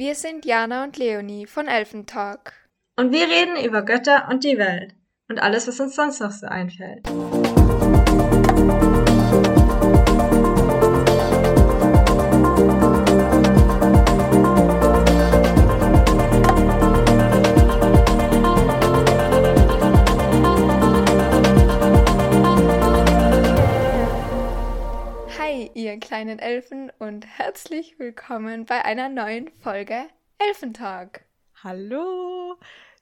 [0.00, 2.54] Wir sind Jana und Leonie von Elfentalk.
[2.96, 4.94] Und wir reden über Götter und die Welt
[5.28, 7.06] und alles, was uns sonst noch so einfällt.
[25.74, 30.04] Ihr kleinen Elfen und herzlich willkommen bei einer neuen Folge
[30.38, 31.24] Elfentag.
[31.62, 32.56] Hallo,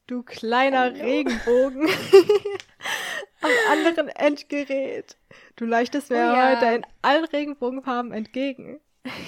[0.06, 1.02] du kleiner Hallo.
[1.04, 1.88] Regenbogen
[3.40, 5.16] am anderen Endgerät.
[5.56, 6.56] Du leuchtest mir Oh ja.
[6.56, 8.80] heute in allen Regenbogenfarben entgegen.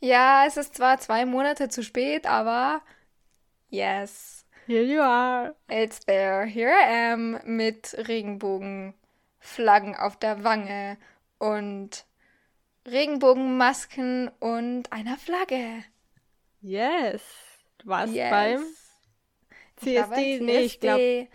[0.00, 2.82] Ja, es ist zwar zwei Monate zu spät, aber
[3.70, 5.54] yes, Here you are.
[5.70, 6.44] it's there.
[6.44, 10.98] Here I am mit Regenbogenflaggen auf der Wange
[11.38, 12.04] und
[12.86, 15.84] Regenbogenmasken und einer Flagge.
[16.60, 17.22] Yes.
[17.78, 18.30] Du warst Yes.
[18.30, 18.64] beim
[19.82, 20.40] Ich war beim CSD.
[20.44, 21.28] Nee, ich glaube, CSD.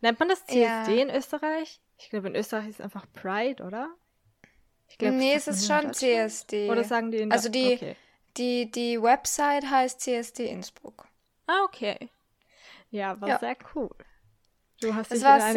[0.00, 0.60] nennt man das CSD
[0.96, 1.02] Ja.
[1.02, 1.80] in Österreich?
[1.98, 3.94] Ich glaube, in Österreich ist es einfach Pride, oder?
[4.88, 5.92] Ich glaub, Nee, es ist schon.
[5.94, 6.70] CSD.
[6.70, 7.96] Oder sagen die in Also die- Okay.
[8.36, 11.06] Die, die Website heißt CSD Innsbruck.
[11.46, 12.10] Ah, okay.
[12.90, 13.38] Ja, war Ja.
[13.38, 13.90] sehr cool.
[14.80, 15.54] Du hast Es war in einen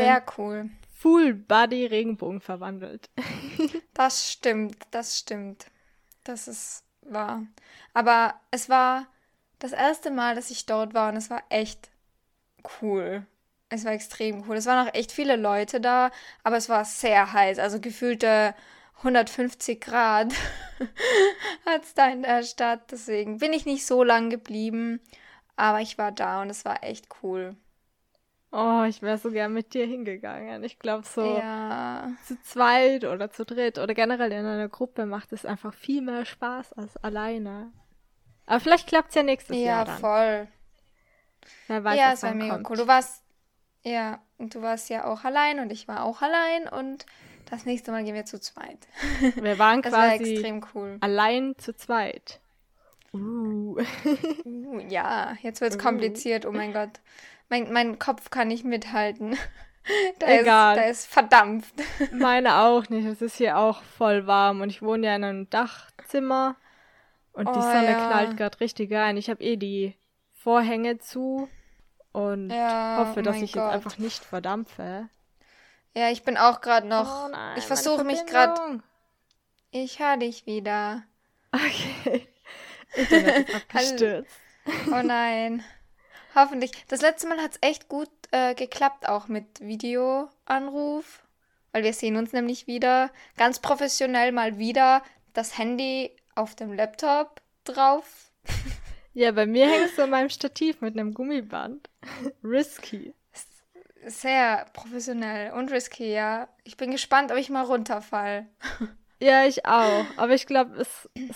[1.01, 1.33] sehr cool.
[1.33, 3.09] Full-Body-Regenbogen verwandelt.
[3.93, 5.65] Das stimmt, das stimmt.
[6.23, 7.41] Das ist wahr.
[7.95, 9.07] Aber es war
[9.57, 11.89] das erste Mal, dass ich dort war und es war echt
[12.81, 13.25] cool.
[13.69, 14.55] Es war extrem cool.
[14.57, 16.11] Es waren auch echt viele Leute da,
[16.43, 17.57] aber es war sehr heiß.
[17.57, 18.53] Also gefühlte
[18.97, 20.33] 150 Grad
[21.65, 22.91] hat es da in der Stadt.
[22.91, 25.01] Deswegen bin ich nicht so lang geblieben.
[25.55, 27.55] Aber ich war da und es war echt cool.
[28.51, 30.63] Oh, ich wäre so gern mit dir hingegangen.
[30.63, 32.09] Ich glaube, so Ja.
[32.25, 36.25] zu zweit oder zu dritt oder generell in einer Gruppe macht es einfach viel mehr
[36.25, 37.71] Spaß als alleine.
[38.45, 39.97] Aber vielleicht klappt es ja nächstes Ja, Jahr dann.
[39.99, 40.47] voll.
[41.67, 42.69] Wer weiß, ja, es war mega kommt.
[42.69, 42.77] cool.
[42.77, 43.23] Du warst,
[43.83, 47.05] ja, und du warst ja auch allein und ich war auch allein und
[47.49, 48.79] das nächste Mal gehen wir zu zweit.
[49.35, 50.97] Wir waren Das war quasi extrem cool.
[51.01, 52.39] allein zu zweit.
[53.13, 53.77] Uh.
[54.45, 55.79] Uh, ja, jetzt wird's Uh.
[55.79, 56.45] kompliziert.
[56.45, 56.99] Oh mein Gott.
[57.49, 59.37] Mein, mein Kopf kann nicht mithalten.
[60.19, 60.75] Der Egal.
[60.75, 61.73] ist, der ist verdampft.
[62.11, 63.05] Meine auch nicht.
[63.05, 66.57] Es ist hier auch voll warm und ich wohne ja in einem Dachzimmer
[67.31, 68.07] und die Oh, Sonne ja.
[68.09, 69.15] knallt gerade richtig rein.
[69.15, 69.95] Ich habe eh die
[70.33, 71.47] Vorhänge zu
[72.11, 73.63] und Ja, hoffe, dass ich Gott.
[73.63, 75.07] jetzt einfach nicht verdampfe.
[75.95, 77.27] Ja, ich bin auch gerade noch.
[77.27, 78.83] Oh nein, ich versuche mich gerade.
[79.71, 81.03] Ich höre dich wieder.
[81.53, 82.27] Okay.
[82.93, 84.35] Internet ist abgestürzt.
[84.87, 85.63] Oh nein.
[86.37, 86.71] Hoffentlich.
[86.87, 91.23] Das letzte Mal hat es echt gut äh, geklappt, auch mit Videoanruf.
[91.71, 93.09] Weil wir sehen uns nämlich wieder.
[93.37, 95.01] Ganz professionell mal wieder
[95.33, 98.31] das Handy auf dem Laptop drauf.
[99.13, 101.89] Ja, bei mir hängt es in meinem Stativ mit einem Gummiband.
[102.43, 103.15] Risky.
[104.05, 106.47] Sehr professionell und risky, ja.
[106.63, 108.45] Ich bin gespannt, ob ich mal runterfall.
[109.19, 110.05] Ja, ich auch.
[110.15, 110.85] Aber ich glaube,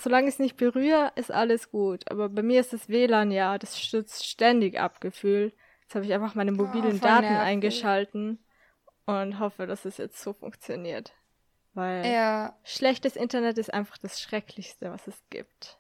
[0.02, 2.10] solange ich es nicht berühre, ist alles gut.
[2.12, 5.56] Aber bei mir ist das WLAN ja, das stürzt ständig ab, gefühlt.
[5.82, 7.48] Jetzt habe ich einfach meine mobilen Oh, Daten nervig.
[7.50, 8.46] eingeschalten
[9.06, 11.14] und hoffe, dass es jetzt so funktioniert.
[11.74, 12.56] Weil Ja.
[12.64, 15.78] schlechtes Internet ist einfach das Schrecklichste, was es gibt.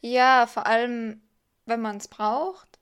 [0.00, 1.22] Ja, vor allem,
[1.66, 2.78] wenn man es braucht.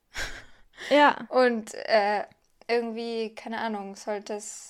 [0.91, 2.25] Ja, Und äh,
[2.69, 4.69] irgendwie, keine Ahnung, sollte es.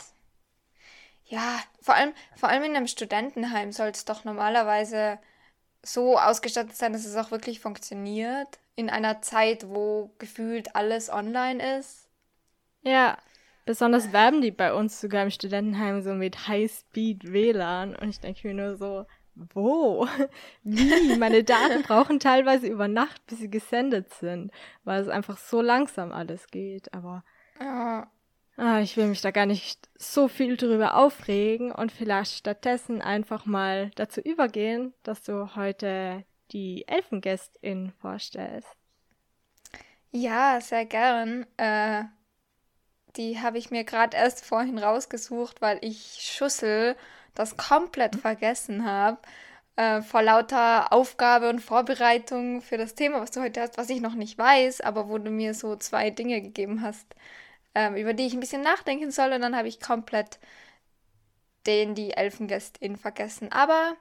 [1.28, 5.18] Ja, vor allem, vor allem in einem Studentenheim soll es doch normalerweise
[5.82, 8.58] so ausgestattet sein, dass es auch wirklich funktioniert.
[8.76, 12.08] In einer Zeit, wo gefühlt alles online ist.
[12.82, 13.18] ja.
[13.64, 17.96] Besonders werben die bei uns sogar im Studentenheim so mit High-Speed WLAN.
[17.96, 20.06] Und ich denke mir nur so, wo?
[20.62, 21.16] Wie?
[21.16, 24.52] Meine Daten brauchen teilweise über Nacht, bis sie gesendet sind,
[24.84, 26.94] weil es einfach so langsam alles geht.
[26.94, 27.24] Aber
[27.60, 28.10] Ja,
[28.56, 33.46] ah, ich will mich da gar nicht so viel drüber aufregen und vielleicht stattdessen einfach
[33.46, 38.68] mal dazu übergehen, dass du heute die Elfengästin vorstellst.
[40.12, 41.46] ja sehr gern.
[41.56, 42.04] Äh,
[43.16, 46.96] die habe ich mir gerade erst vorhin rausgesucht, weil ich Schussel
[47.34, 49.18] das komplett vergessen habe.
[49.76, 54.00] Äh, vor lauter Aufgabe und Vorbereitung für das Thema, was du heute hast, was ich
[54.00, 57.06] noch nicht weiß, aber wo du mir so zwei Dinge gegeben hast,
[57.76, 59.32] ähm, über die ich ein bisschen nachdenken soll.
[59.34, 60.38] Und dann habe ich komplett
[61.66, 63.52] den, die Elfengästin vergessen.
[63.52, 63.94] Aber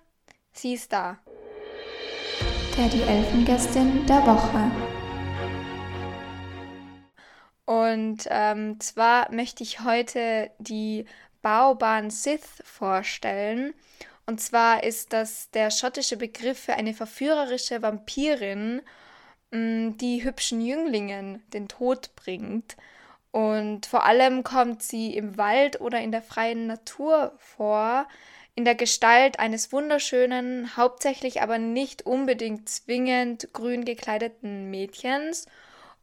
[0.54, 1.20] sie ist da.
[2.78, 4.72] Der die Elfengästin der Woche.
[7.66, 11.06] Und ähm, zwar möchte ich heute die
[11.42, 13.74] Baoban Sith vorstellen.
[14.26, 18.82] Und zwar ist das der schottische Begriff für eine verführerische Vampirin.
[19.52, 22.78] mh, die hübschen Jünglingen den Tod bringt.
[23.36, 28.08] Und vor allem kommt sie im Wald oder in der freien Natur vor,
[28.56, 35.48] in der Gestalt eines wunderschönen, hauptsächlich aber nicht unbedingt zwingend grün gekleideten Mädchens.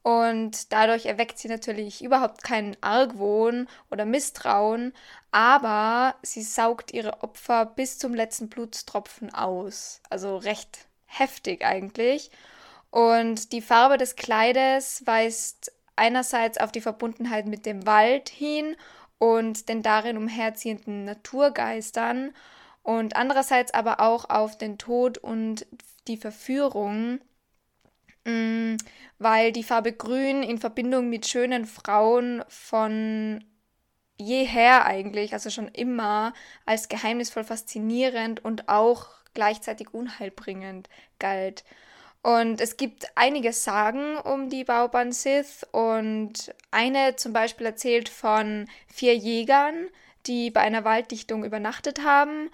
[0.02, 4.92] Und dadurch erweckt sie natürlich überhaupt keinen Argwohn oder Misstrauen,
[5.30, 10.02] aber sie saugt ihre Opfer bis zum letzten Blutstropfen aus.
[10.10, 12.30] Also recht heftig eigentlich.
[12.90, 18.76] Und die Farbe des Kleides weist einerseits auf die Verbundenheit mit dem Wald hin
[19.18, 22.32] und den darin umherziehenden Naturgeistern
[22.82, 25.66] und andererseits aber auch auf den Tod und
[26.08, 27.20] die Verführung,
[28.24, 28.76] mm,
[29.18, 33.44] weil die Farbe Grün in Verbindung mit schönen Frauen von
[34.18, 36.32] jeher eigentlich, also schon immer,
[36.66, 41.64] als geheimnisvoll faszinierend und auch gleichzeitig unheilbringend galt.
[42.22, 48.68] Und es gibt einige Sagen um die Bauban Sith und eine zum Beispiel erzählt von
[48.86, 49.88] vier Jägern,
[50.26, 52.48] die bei einer Walddichtung übernachtet haben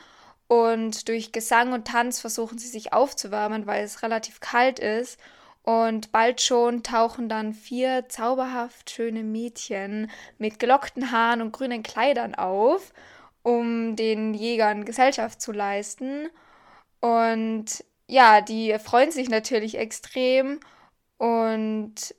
[0.49, 5.21] und durch Gesang und Tanz versuchen sie sich aufzuwärmen, weil es relativ kalt ist.
[5.63, 12.35] Und bald schon tauchen dann vier zauberhaft schöne Mädchen mit gelockten Haaren und grünen Kleidern
[12.35, 12.95] auf,
[13.43, 16.31] um den Jägern Gesellschaft zu leisten.
[17.01, 20.61] Und ja, die freuen sich natürlich extrem.
[21.19, 22.15] Und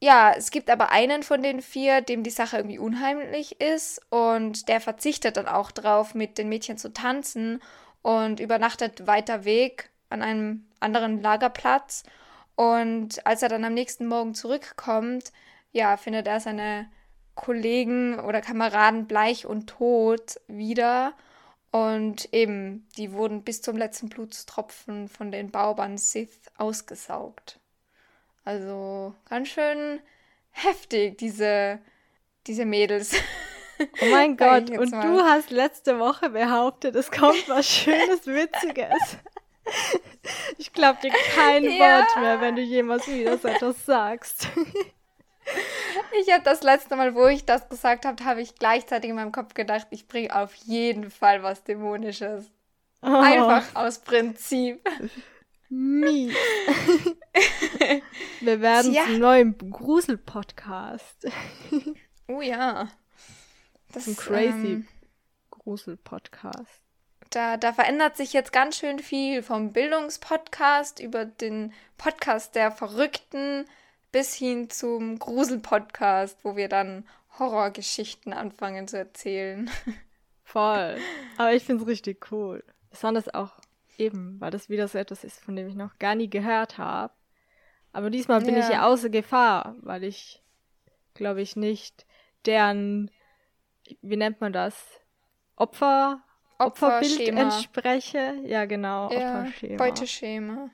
[0.00, 4.00] ja, es gibt aber einen von den vier, dem die Sache irgendwie unheimlich ist.
[4.10, 7.62] Und der verzichtet dann auch drauf, mit den Mädchen zu tanzen
[8.02, 12.04] und übernachtet weiter Weg an einem anderen Lagerplatz.
[12.56, 15.32] Und als er dann am nächsten Morgen zurückkommt,
[15.72, 16.88] ja, findet er seine
[17.34, 21.12] Kollegen oder Kameraden bleich und tot wieder.
[21.70, 27.58] Und eben, die wurden bis zum letzten Blutstropfen von den Baubern Sith ausgesaugt.
[28.44, 30.00] Also ganz schön
[30.52, 31.80] heftig, diese,
[32.46, 33.14] diese Mädels.
[34.00, 35.02] Oh mein Gott, und mal.
[35.02, 39.18] du hast letzte Woche behauptet, es kommt was Schönes, Witziges.
[40.58, 41.98] Ich glaube dir kein ja.
[41.98, 44.48] Wort mehr, wenn du jemals wieder so etwas sagst.
[46.20, 49.32] Ich habe das letzte Mal, wo ich das gesagt habe, habe ich gleichzeitig in meinem
[49.32, 52.46] Kopf gedacht, ich bringe auf jeden Fall was Dämonisches.
[53.02, 53.06] Oh.
[53.06, 54.80] Einfach aus Prinzip.
[55.68, 56.34] Mies.
[58.40, 59.04] Wir werden ja.
[59.04, 61.26] zum neuen Grusel-Podcast.
[62.28, 62.88] Oh ja.
[63.92, 64.88] Das ist ein crazy ähm,
[65.50, 66.80] Grusel-Podcast.
[67.30, 73.66] Da, da verändert sich jetzt ganz schön viel vom Bildungspodcast über den Podcast der Verrückten
[74.16, 77.06] bis hin zum Grusel-Podcast, wo wir dann
[77.38, 79.68] Horrorgeschichten anfangen zu erzählen.
[80.42, 80.96] Voll.
[81.36, 82.64] Aber ich finde es richtig cool.
[82.88, 83.60] Besonders auch
[83.98, 87.12] eben, weil das wieder so etwas ist, von dem ich noch gar nie gehört habe.
[87.92, 88.60] Aber diesmal bin ja.
[88.60, 90.42] ich ja außer Gefahr, weil ich,
[91.12, 92.06] glaube ich, nicht
[92.46, 93.10] deren,
[94.00, 94.82] wie nennt man das?
[95.56, 96.22] Opfer,
[96.56, 98.40] Opferbild entspreche.
[98.46, 99.12] Ja, genau.
[99.12, 99.76] Ja, Opferschema.
[99.76, 100.70] Beuteschema.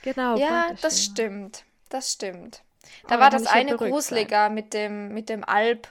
[0.00, 0.38] Genau.
[0.38, 1.66] Ja, das stimmt.
[1.90, 2.62] Das stimmt.
[3.06, 5.88] Da oh, war das eine gruseliger mit dem, mit dem Alp.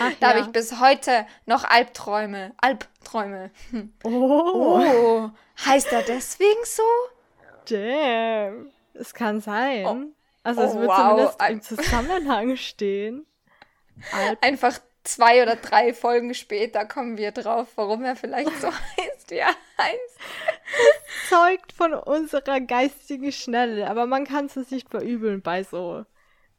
[0.00, 0.34] Ach, da ja.
[0.34, 2.52] habe ich bis heute noch Albträume.
[2.58, 3.50] Albträume.
[4.04, 4.10] Oh.
[4.10, 5.30] oh.
[5.64, 6.82] Heißt er deswegen so?
[7.68, 8.70] Damn.
[8.94, 9.86] Es kann sein.
[9.86, 9.96] Oh.
[10.42, 11.36] Also es oh, wird wow.
[11.36, 13.26] zumindest im Zusammenhang stehen.
[14.12, 14.44] Alp.
[14.44, 19.36] Einfach zwei oder drei Folgen später kommen wir drauf, warum er vielleicht so heißt, wie
[19.36, 20.18] er heißt.
[20.18, 26.04] Das zeugt von unserer geistigen Schnelle, aber man kann es nicht verübeln bei so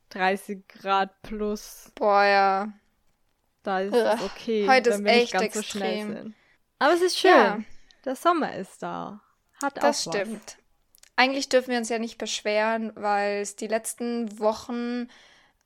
[0.10, 1.92] 30 Grad plus.
[1.96, 2.74] Boah, ja.
[3.64, 4.68] Da ist es okay.
[4.68, 6.14] Heute ist echt extrem.
[6.14, 6.32] So
[6.80, 7.32] aber es ist schön.
[7.32, 7.60] Ja.
[8.06, 9.22] Der Sommer ist da.
[9.62, 10.42] Hat das auch stimmt.
[10.46, 10.58] Was.
[11.16, 15.10] Eigentlich dürfen wir uns ja nicht beschweren, weil es die letzten Wochen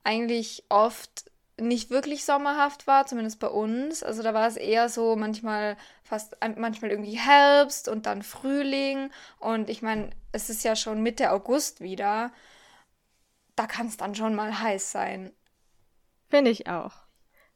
[0.04, 1.31] eigentlich oft
[1.62, 4.04] nicht wirklich sommerhaft war, zumindest bei uns.
[4.04, 9.70] Also da war es eher so manchmal fast manchmal irgendwie Herbst und dann Frühling und
[9.70, 12.32] ich meine, es ist ja schon Mitte August wieder.
[13.56, 15.32] Da kann es dann schon mal heiß sein.
[16.30, 16.94] Finde ich auch.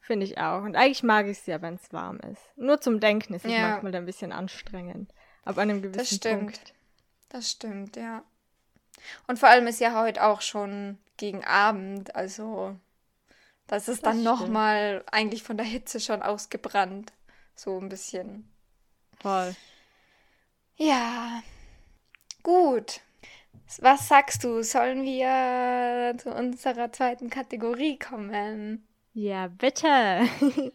[0.01, 0.61] Finde ich auch.
[0.61, 2.41] Und eigentlich mag ich es ja, wenn es warm ist.
[2.55, 3.69] Nur zum Denken ist es ja.
[3.69, 5.11] manchmal ein bisschen anstrengend.
[5.43, 6.39] Ab einem gewissen das stimmt.
[6.41, 6.73] Punkt.
[7.29, 8.23] Das stimmt, ja.
[9.27, 12.77] Und vor allem ist ja heute auch schon gegen Abend, also
[13.67, 17.13] das ist dann nochmal eigentlich von der Hitze schon ausgebrannt.
[17.55, 18.49] So ein bisschen.
[19.19, 19.55] Voll.
[20.77, 21.41] Ja.
[22.43, 23.01] Gut.
[23.79, 24.61] Was sagst du?
[24.61, 28.87] Sollen wir zu unserer zweiten Kategorie kommen?
[29.13, 30.27] Ja, bitte.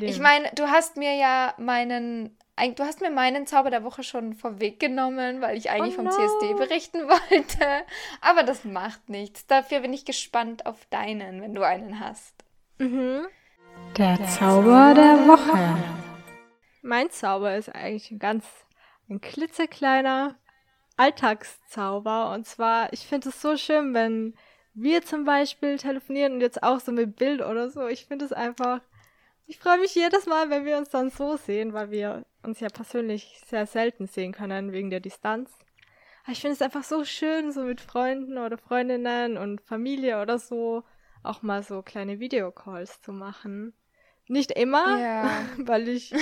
[0.00, 4.34] ich meine, du hast mir ja meinen du hast mir meinen Zauber der Woche schon
[4.34, 6.10] vorweggenommen, weil ich eigentlich Oh vom no.
[6.10, 7.84] CSD berichten wollte.
[8.20, 9.46] Aber das macht nichts.
[9.46, 12.44] Dafür bin ich gespannt auf deinen, wenn du einen hast.
[12.78, 13.26] Mhm.
[13.96, 15.76] Der Zauber der Woche.
[16.82, 18.44] Mein Zauber ist eigentlich ein ganz
[19.08, 20.36] ein klitzekleiner
[20.96, 22.32] Alltagszauber.
[22.32, 24.34] Und zwar, ich finde es so schön, wenn
[24.74, 27.86] wir zum Beispiel telefonieren und jetzt auch so mit Bild oder so.
[27.86, 28.80] Ich finde es einfach,
[29.46, 32.68] ich freue mich jedes Mal, wenn wir uns dann so sehen, weil wir uns ja
[32.68, 35.50] persönlich sehr selten sehen können wegen der Distanz.
[36.24, 40.38] Aber ich finde es einfach so schön, so mit Freunden oder Freundinnen und Familie oder
[40.38, 40.82] so
[41.22, 43.74] auch mal so kleine Videocalls zu machen.
[44.26, 45.30] Nicht immer, Ja.
[45.58, 46.12] weil ich,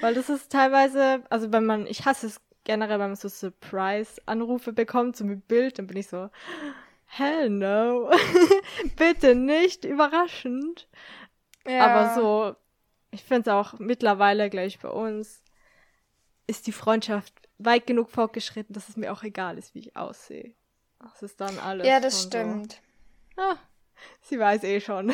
[0.00, 4.72] weil das ist teilweise, also wenn man, ich hasse es generell, wenn man so Surprise-Anrufe
[4.72, 6.28] bekommt, so mit Bild, dann bin ich so,
[7.06, 8.10] hell no,
[8.96, 10.88] bitte nicht, überraschend.
[11.66, 11.86] Ja.
[11.86, 12.56] Aber so,
[13.10, 15.42] ich finde es auch mittlerweile gleich bei uns,
[16.48, 20.52] ist die Freundschaft weit genug fortgeschritten, dass es mir auch egal ist, wie ich aussehe.
[21.00, 21.86] Das ist dann alles.
[21.86, 22.80] Ja, das stimmt.
[23.36, 23.56] So, ah,
[24.22, 25.12] sie weiß eh schon.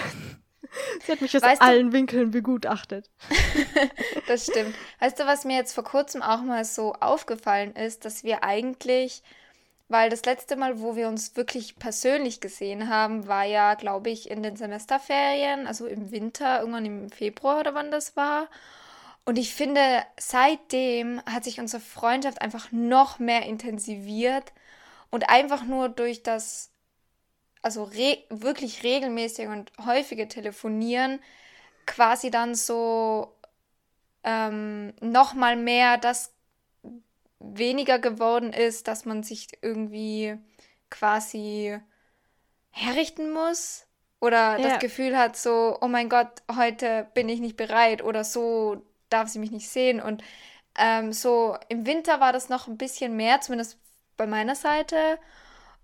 [1.05, 3.11] sie hat mich aus Weißt du- allen Winkeln begutachtet.
[4.27, 4.75] Das stimmt.
[5.01, 9.23] Weißt du, was mir jetzt vor kurzem auch mal so aufgefallen ist, dass wir eigentlich,
[9.89, 14.31] weil das letzte Mal, wo wir uns wirklich persönlich gesehen haben, war ja, glaube ich,
[14.31, 18.49] in den Semesterferien, also im Winter, irgendwann im Februar oder wann das war.
[19.25, 24.53] Und ich finde, seitdem hat sich unsere Freundschaft einfach noch mehr intensiviert
[25.11, 26.71] und einfach nur durch das,
[27.63, 31.21] also re wirklich regelmäßige und häufige Telefonieren
[31.87, 33.35] quasi dann so
[34.25, 36.33] ähm, noch mal mehr das
[37.39, 40.37] weniger geworden ist, dass man sich irgendwie
[40.91, 41.79] quasi
[42.71, 43.87] herrichten muss
[44.21, 44.59] oder Ja.
[44.59, 48.83] das Gefühl hat so, oh mein Gott, heute bin ich nicht bereit oder so
[49.15, 50.23] darf sie mich nicht sehen und
[50.77, 53.79] ähm, so im Winter war das noch ein bisschen mehr, zumindest
[54.17, 55.19] bei meiner Seite.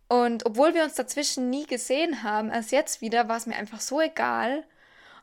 [0.09, 3.81] Und obwohl wir uns dazwischen nie gesehen haben, erst jetzt wieder, war es mir einfach
[3.81, 4.65] so egal.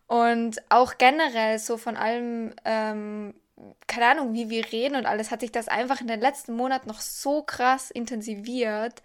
[0.08, 3.34] Und auch generell so von allem, ähm,
[3.88, 6.88] keine Ahnung, wie wir reden und alles, hat sich das einfach in den letzten Monaten
[6.88, 9.04] noch so krass intensiviert.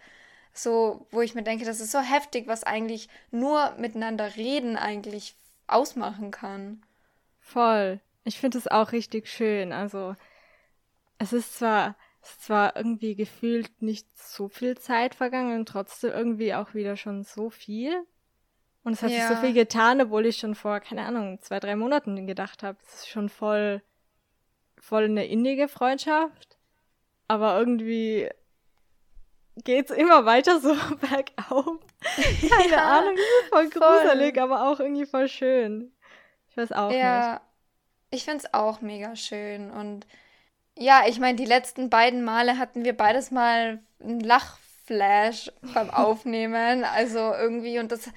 [0.55, 5.35] So, wo ich mir denke, das ist so heftig, was eigentlich nur miteinander reden eigentlich
[5.67, 6.83] ausmachen kann.
[7.41, 8.01] Voll.
[8.25, 9.73] Ich finde es auch richtig schön.
[9.73, 10.15] Also,
[11.19, 16.13] es ist zwar, es ist zwar irgendwie gefühlt nicht so viel Zeit vergangen und trotzdem
[16.13, 18.05] irgendwie auch wieder schon so viel.
[18.85, 19.41] Und es hat sich so Ja.
[19.41, 22.79] viel getan, obwohl ich schon vor, keine Ahnung, zwei, drei Monaten gedacht habe.
[22.87, 23.83] Es ist schon voll,
[24.79, 26.59] voll eine innige Freundschaft.
[27.29, 28.29] Aber irgendwie
[29.65, 31.79] geht's immer weiter so bergauf.
[32.49, 33.17] Keine Ja, Ahnung,
[33.51, 33.81] voll voll.
[33.81, 35.93] gruselig, aber auch irgendwie voll schön.
[36.49, 37.41] Ich weiß auch nicht.
[38.13, 39.71] Ich finde es auch mega schön.
[39.71, 40.07] Und
[40.77, 46.85] ja, ich meine, die letzten beiden Male hatten wir beides mal einen Lachflash beim Aufnehmen.
[46.85, 48.11] Also irgendwie, und das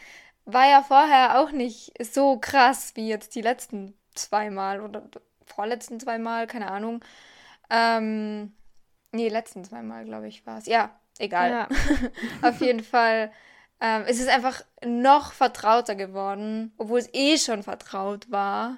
[0.43, 5.03] war ja vorher auch nicht so krass wie jetzt die letzten zwei Mal oder
[5.45, 7.03] vorletzten zwei Mal, keine Ahnung.
[7.69, 8.53] Ähm,
[9.13, 10.65] nee, letzten zwei Mal, glaube ich, war es.
[10.65, 11.51] Ja, egal.
[11.51, 11.67] Ja.
[12.49, 13.31] Auf jeden Fall.
[13.79, 18.77] Ähm, es ist einfach noch vertrauter geworden, obwohl es eh schon vertraut war.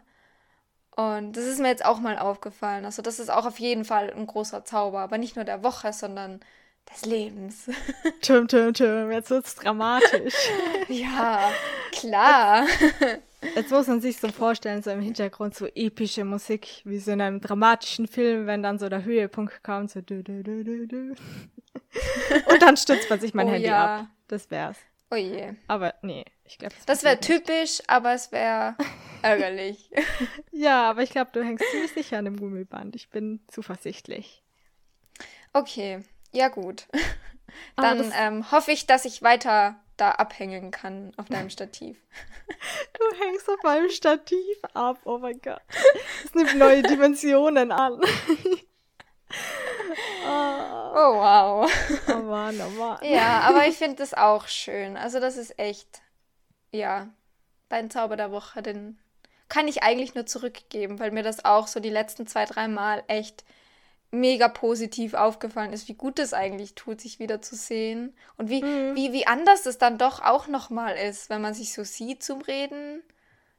[0.98, 2.84] Und das ist mir jetzt auch mal aufgefallen.
[2.84, 5.94] Also das ist auch auf jeden Fall ein großer Zauber, aber nicht nur der Woche,
[5.94, 6.39] sondern
[6.92, 7.70] des Lebens.
[8.22, 10.34] Tim, Tim, Tim, jetzt wird's dramatisch.
[10.88, 11.51] ja,
[11.92, 12.66] klar.
[13.56, 17.22] Jetzt muss man sich so vorstellen, so im Hintergrund so epische Musik, wie so in
[17.22, 21.16] einem dramatischen Film, wenn dann so der Höhepunkt kommt, so du, du, du, du, du.
[22.51, 24.00] Und dann stützt man sich mein Oh Handy ja.
[24.00, 24.06] ab.
[24.27, 24.77] Das wär's.
[25.12, 25.54] Oh je.
[25.68, 28.75] Aber nee, ich glaube, Das wäre typisch, aber es wäre
[29.29, 29.91] ärgerlich.
[30.51, 32.96] Ja, aber ich glaube, du hängst ziemlich sicher an dem Gummiband.
[32.96, 34.43] Ich bin zuversichtlich.
[35.53, 36.88] Okay, ja gut.
[37.75, 41.98] Aber Dann ähm, hoffe ich, dass ich weiter da abhängen kann auf deinem Stativ.
[42.93, 45.00] Du hängst auf meinem Stativ ab.
[45.03, 45.62] Oh mein Gott.
[46.24, 47.93] Das nimmt neue Dimensionen an.
[47.93, 48.05] oh,
[50.25, 51.72] Oh wow.
[52.10, 52.98] oh Mann, oh Mann.
[53.03, 54.98] Ja, aber ich finde das auch schön.
[54.98, 56.01] Also das ist echt,
[56.72, 57.10] ja,
[57.69, 58.98] dein Zauber der Woche, den
[59.50, 63.04] kann ich eigentlich nur zurückgeben, weil mir das auch so die letzten zwei, drei Mal
[63.08, 63.44] echt
[64.12, 68.63] mega positiv aufgefallen ist, wie gut es eigentlich tut, sich wieder zu sehen und wie,
[68.63, 68.96] Mhm.
[68.96, 72.42] wie, wie anders es dann doch auch nochmal ist, wenn man sich so sieht zum
[72.42, 73.04] Reden.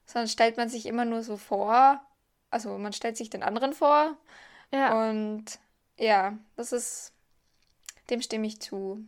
[0.07, 2.01] Sonst stellt man sich immer nur so vor,
[2.51, 4.17] also man stellt sich den anderen vor
[4.73, 5.11] Ja.
[5.11, 5.45] und
[5.99, 7.13] ja, das ist,
[8.09, 9.05] dem stimme ich zu.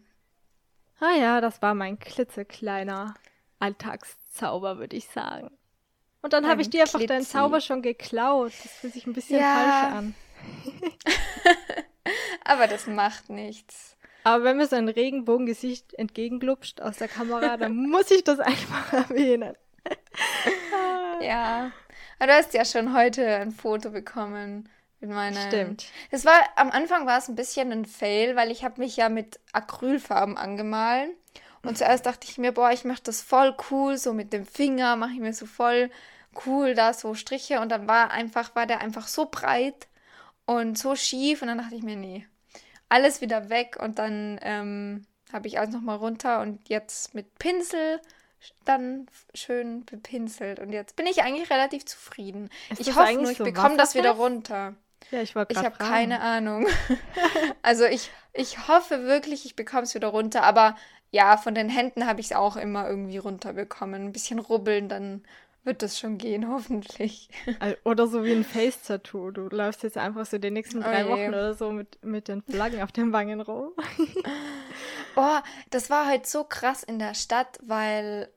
[0.99, 3.15] Ah ja, das war mein klitzekleiner
[3.61, 5.51] Alltagszauber, würde ich sagen.
[6.23, 7.33] Und dann habe ich dir einfach deinen Klitzi.
[7.33, 8.53] Zauber schon geklaut.
[8.63, 9.55] Das fühlt sich ein bisschen Ja.
[9.55, 10.15] falsch an.
[12.45, 13.97] Aber das macht nichts.
[14.25, 18.93] Aber wenn mir so ein Regenbogengesicht entgegenglupscht aus der Kamera, dann muss ich das einfach
[19.11, 19.55] erwähnen.
[21.21, 21.73] Ja.
[22.19, 24.69] Aber du hast ja schon heute ein Foto bekommen
[25.01, 25.41] mit meiner.
[25.47, 25.87] Stimmt.
[26.11, 29.09] Das war am Anfang war es ein bisschen ein Fail, weil ich habe mich ja
[29.09, 31.11] mit Acrylfarben angemalt.
[31.63, 34.97] Und zuerst dachte ich mir, boah, ich mache das voll cool, so mit dem Finger
[34.97, 35.91] mache ich mir so voll
[36.47, 37.61] cool da so Striche.
[37.61, 39.89] Und dann war einfach war der einfach so breit
[40.47, 41.43] und so schief.
[41.43, 42.27] Und dann dachte ich mir, nee,
[42.89, 43.77] alles wieder weg.
[43.81, 48.01] Und dann ähm, habe ich alles nochmal runter und jetzt mit Pinsel
[48.65, 50.61] dann schön bepinselt.
[50.61, 52.51] Und jetzt bin ich eigentlich relativ zufrieden.
[52.71, 54.75] Ist ich hoffe nur, ich so bekomme das wieder runter.
[55.11, 56.67] Ja, ich wollte Ich habe keine Ahnung.
[57.63, 60.77] also ich, ich hoffe wirklich, ich bekomme es wieder runter, aber
[61.11, 64.07] ja, von den Händen habe ich es auch immer irgendwie runterbekommen.
[64.07, 65.23] Ein bisschen rubbeln, dann
[65.65, 67.29] wird das schon gehen, hoffentlich.
[67.85, 69.31] Oder so wie ein Face-Tattoo.
[69.33, 71.09] Du läufst jetzt einfach so die nächsten Oh drei je.
[71.09, 73.73] Wochen oder so mit, mit den Flaggen auf den Wangen rum.
[75.17, 75.39] Oh,
[75.71, 78.31] das war halt so krass in der Stadt, weil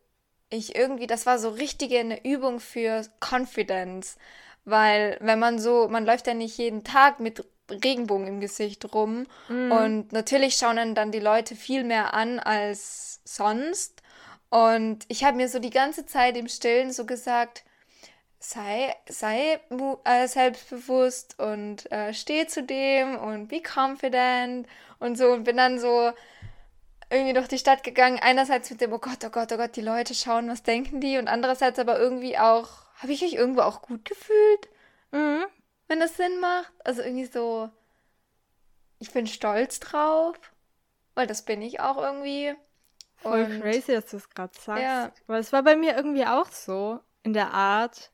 [0.50, 4.18] ich irgendwie, das war so richtige eine Übung für Confidence.
[4.66, 9.26] Weil wenn man so, man läuft ja nicht jeden Tag mit Regenbogen im Gesicht rum.
[9.72, 14.02] Und natürlich schauen einen dann die Leute viel mehr an als sonst.
[14.50, 17.64] Und ich habe mir so die ganze Zeit im Stillen so gesagt,
[18.40, 19.60] sei, sei
[20.04, 24.68] äh, selbstbewusst und äh, steh zu dem und be confident
[25.00, 26.12] und so und bin dann so
[27.10, 28.20] irgendwie durch die Stadt gegangen.
[28.22, 31.18] Einerseits mit dem, oh Gott, oh Gott, oh Gott, die Leute schauen, was denken die?
[31.18, 34.70] Und andererseits aber irgendwie auch, habe ich mich irgendwo auch gut gefühlt,
[35.14, 35.46] Mhm.
[35.94, 36.74] Wenn das Sinn macht.
[36.84, 37.70] Also irgendwie so,
[38.98, 40.36] ich bin stolz drauf,
[41.14, 42.56] weil das bin ich auch irgendwie.
[43.18, 44.82] Voll Und- crazy, dass du es gerade sagst.
[44.84, 45.12] Ja.
[45.28, 48.12] Weil es war bei mir irgendwie auch so in der Art.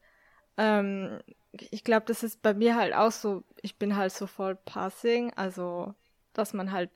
[0.57, 1.21] Ähm,
[1.53, 5.31] ich glaube, das ist bei mir halt auch so, ich bin halt so voll passing,
[5.35, 5.95] also
[6.33, 6.91] dass man halt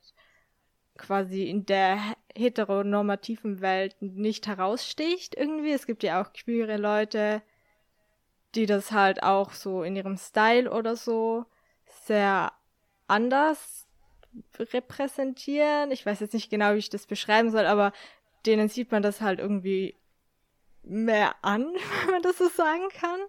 [0.98, 2.14] quasi in der he-
[2.44, 5.72] heteronormativen Welt nicht heraussticht irgendwie.
[5.72, 7.42] Es gibt ja auch queere Leute,
[8.54, 11.44] die das halt auch so in ihrem Style oder so
[12.06, 12.52] sehr
[13.06, 13.86] anders
[14.58, 15.90] repräsentieren.
[15.90, 17.92] Ich weiß jetzt nicht genau, wie ich das beschreiben soll, aber
[18.46, 19.96] denen sieht man das halt irgendwie
[20.82, 21.62] mehr an,
[22.02, 23.20] wenn man das so sagen kann.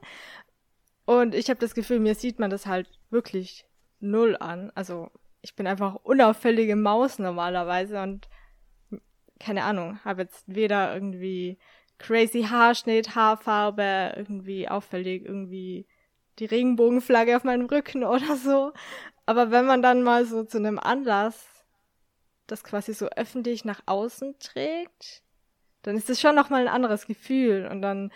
[1.06, 3.66] Und ich habe das Gefühl, mir sieht man das halt wirklich
[4.00, 4.72] null an.
[4.76, 5.12] Also
[5.42, 8.28] ich bin einfach unauffällige Maus normalerweise und
[9.40, 11.60] keine Ahnung, habe jetzt weder irgendwie
[11.98, 15.86] crazy Haarschnitt, Haarfarbe, irgendwie auffällig, irgendwie
[16.40, 18.74] die Regenbogenflagge auf meinem Rücken oder so.
[19.26, 21.46] Aber wenn man dann mal so zu einem Anlass
[22.48, 25.24] das quasi so öffentlich nach außen trägt,
[25.82, 27.68] dann ist es schon nochmal ein anderes Gefühl.
[27.68, 28.12] Und dann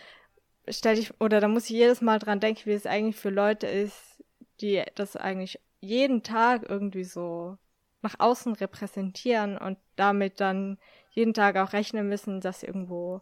[0.67, 3.67] stelle ich, oder dann muss ich jedes Mal dran denken, wie es eigentlich für Leute
[3.67, 4.23] ist,
[4.61, 7.57] die das eigentlich jeden Tag irgendwie so
[8.01, 10.77] nach außen repräsentieren und damit dann
[11.11, 13.21] jeden Tag auch rechnen müssen, dass irgendwo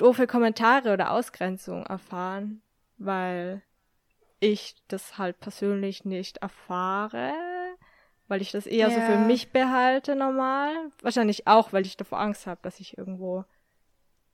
[0.00, 2.62] doofe Kommentare oder Ausgrenzung erfahren,
[2.98, 3.62] weil
[4.40, 7.32] ich das halt persönlich nicht erfahre,
[8.28, 9.18] weil ich das eher so für Ja.
[9.18, 10.74] mich behalte normal.
[11.02, 13.44] Wahrscheinlich auch, weil ich davor Angst habe, dass ich irgendwo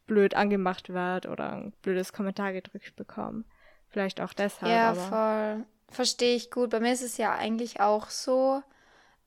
[0.07, 3.44] blöd angemacht werde oder ein blödes Kommentar gedrückt bekomme.
[3.88, 5.66] Vielleicht auch deshalb, Ja, aber voll.
[5.88, 6.70] Verstehe ich gut.
[6.70, 8.62] Bei mir ist es ja eigentlich auch so.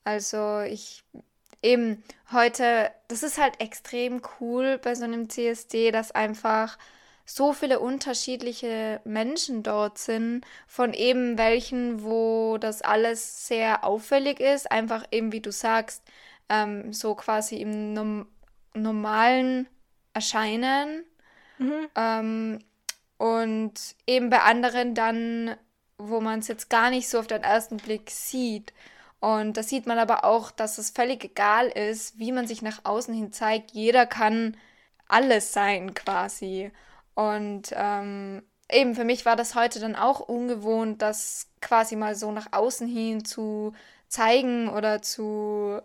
[0.04, 1.04] Also ich
[1.62, 6.78] eben heute, das ist halt extrem cool bei so einem CSD, dass einfach
[7.26, 14.72] so viele unterschiedliche Menschen dort sind, von eben welchen, wo das alles sehr auffällig ist,
[14.72, 16.04] einfach eben wie du sagst,
[16.50, 18.28] ähm, so quasi im nom
[18.74, 19.67] normalen
[20.13, 21.04] Erscheinen.
[21.95, 22.60] Ähm,
[23.17, 23.74] und
[24.08, 25.56] eben bei anderen dann,
[25.98, 28.74] wo man es jetzt gar nicht so auf den ersten Blick sieht.
[29.19, 32.86] Und da sieht man aber auch, dass es völlig egal ist, wie man sich nach
[32.86, 33.71] außen hin zeigt.
[33.71, 34.55] Jeder kann
[35.08, 36.71] alles sein quasi.
[37.15, 42.32] Und ähm, eben für mich war das heute dann auch ungewohnt, das quasi mal so
[42.32, 43.73] nach außen hin zu
[44.08, 45.82] zeigen oder zu,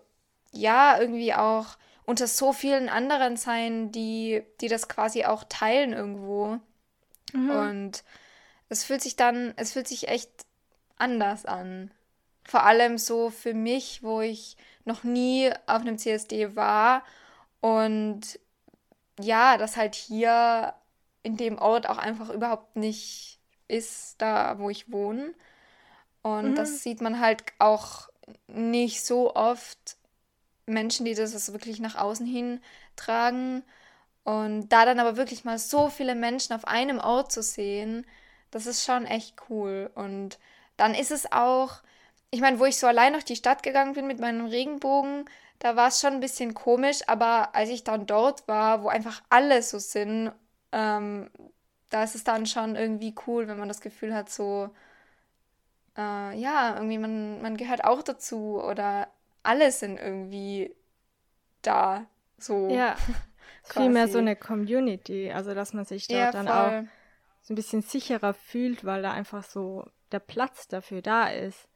[0.52, 6.60] ja, irgendwie auch unter so vielen anderen sein, die, die das quasi auch teilen irgendwo.
[7.72, 8.04] Und
[8.68, 10.30] es fühlt sich dann, es fühlt sich echt
[10.96, 11.90] anders an.
[12.44, 17.02] Vor allem so für mich, wo ich noch nie auf einem CSD war
[17.60, 18.38] und
[19.18, 20.74] ja, das halt hier
[21.22, 25.34] in dem Ort auch einfach überhaupt nicht ist, da wo ich wohne.
[26.22, 28.08] Und das sieht man halt auch
[28.46, 29.96] nicht so oft
[30.66, 32.60] Menschen, die das also wirklich nach außen hin
[32.96, 33.62] tragen.
[34.24, 38.06] Und da dann aber wirklich mal so viele Menschen auf einem Ort zu sehen,
[38.50, 39.90] das ist schon echt cool.
[39.94, 40.38] Und
[40.76, 41.82] dann ist es auch,
[42.34, 45.24] ich meine, wo ich so allein durch die Stadt gegangen bin mit meinem Regenbogen,
[45.60, 49.22] da war es schon ein bisschen komisch, aber als ich dann dort war, wo einfach
[49.28, 50.32] alle so sind,
[50.72, 51.30] ähm,
[51.90, 54.70] da ist es dann schon irgendwie cool, wenn man das Gefühl hat, so,
[55.96, 59.06] äh, ja, irgendwie man, man gehört auch dazu oder
[59.44, 60.74] alle sind irgendwie
[61.62, 62.04] da,
[62.38, 62.68] so.
[62.68, 62.96] Ja,
[63.62, 66.82] vielmehr so eine Community, also dass man sich dort Ja, dann auch
[67.42, 71.68] so ein bisschen sicherer fühlt, weil da einfach so der Platz dafür da ist.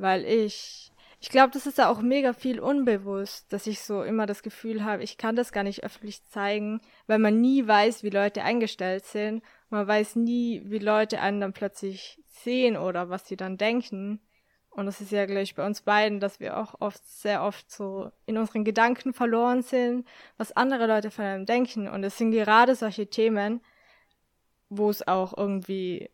[0.00, 4.24] Weil ich, ich glaube, das ist ja auch mega viel unbewusst, dass ich so immer
[4.24, 8.10] das Gefühl habe, ich kann das gar nicht öffentlich zeigen, weil man nie weiß, wie
[8.10, 9.42] Leute eingestellt sind.
[9.68, 14.20] Man weiß nie, wie Leute einen dann plötzlich sehen oder was sie dann denken.
[14.70, 18.10] Und das ist ja gleich bei uns beiden, dass wir auch oft, sehr oft so
[18.24, 20.06] in unseren Gedanken verloren sind,
[20.38, 21.88] was andere Leute von einem denken.
[21.88, 23.60] Und es sind gerade solche Themen,
[24.70, 26.08] wo es auch irgendwie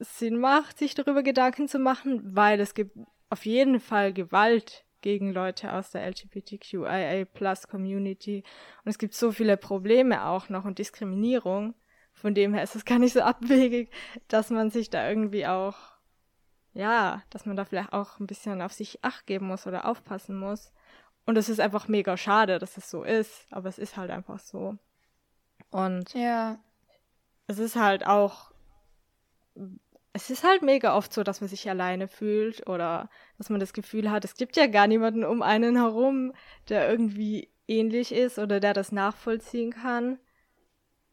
[0.00, 2.96] Sinn macht, sich darüber Gedanken zu machen, weil es gibt
[3.30, 8.44] auf jeden Fall Gewalt gegen Leute aus der LGBTQIA Plus Community.
[8.84, 11.74] Und es gibt so viele Probleme auch noch und Diskriminierung.
[12.12, 13.90] Von dem her ist es gar nicht so abwegig,
[14.28, 15.76] dass man sich da irgendwie auch,
[16.74, 20.38] ja, dass man da vielleicht auch ein bisschen auf sich acht geben muss oder aufpassen
[20.38, 20.72] muss.
[21.24, 24.38] Und es ist einfach mega schade, dass es so ist, aber es ist halt einfach
[24.38, 24.76] so.
[25.70, 26.58] Und Ja.
[27.46, 28.50] es ist halt auch,
[30.12, 33.72] es ist halt mega oft so, dass man sich alleine fühlt oder dass man das
[33.72, 36.32] Gefühl hat, es gibt ja gar niemanden um einen herum,
[36.68, 40.18] der irgendwie ähnlich ist oder der das nachvollziehen kann.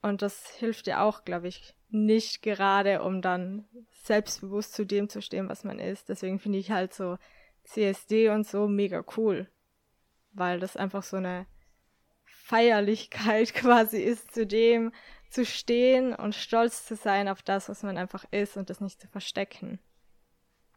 [0.02, 5.22] Und das hilft ja auch, glaube ich, nicht gerade, um dann selbstbewusst zu dem zu
[5.22, 6.10] stehen, was man ist.
[6.10, 7.18] Deswegen finde ich halt so
[7.64, 9.48] CSD und so mega cool,
[10.32, 11.46] weil das einfach so eine
[12.26, 14.92] Feierlichkeit quasi ist, zu dem
[15.30, 19.00] zu stehen und stolz zu sein auf das, was man einfach ist und das nicht
[19.02, 19.80] zu verstecken.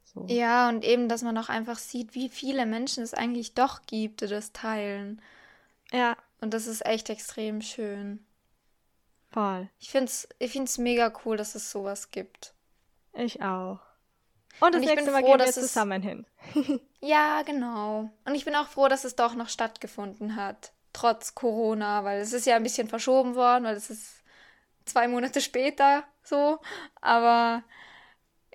[0.04, 0.26] So.
[0.28, 4.20] Ja, und eben, dass man auch einfach sieht, wie viele Menschen es eigentlich doch gibt,
[4.22, 5.22] die das teilen.
[5.92, 8.24] Ja, Und das ist echt extrem schön.
[9.30, 9.68] voll.
[9.78, 12.54] Ich finde es ich find's mega cool, dass es sowas gibt.
[13.12, 13.78] Ich auch.
[14.60, 16.26] Und das Und ich bin nächste Mal froh, gehen wir dass es- zusammen hin.
[17.02, 18.10] Ja, genau.
[18.26, 20.72] Und ich bin auch froh, dass es doch noch stattgefunden hat.
[20.92, 24.19] Trotz Corona, weil es ist ja ein bisschen verschoben worden, weil es ist
[24.84, 26.58] zwei Monate später so.
[27.00, 27.62] Aber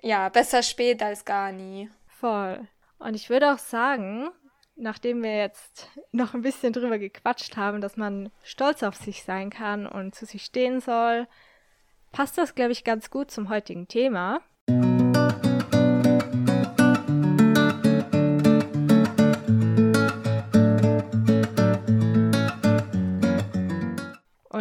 [0.02, 1.90] ja, besser spät als gar nie.
[2.06, 2.66] Voll.
[2.98, 4.30] Und ich würde auch sagen,
[4.76, 9.50] nachdem wir jetzt noch ein bisschen drüber gequatscht haben, dass man stolz auf sich sein
[9.50, 11.26] kann und zu sich stehen soll,
[12.12, 14.40] passt das, glaube ich, ganz gut zum heutigen Thema.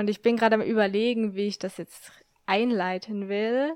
[0.06, 2.12] Und ich bin gerade am Überlegen, wie ich das jetzt
[2.46, 3.76] einleiten will.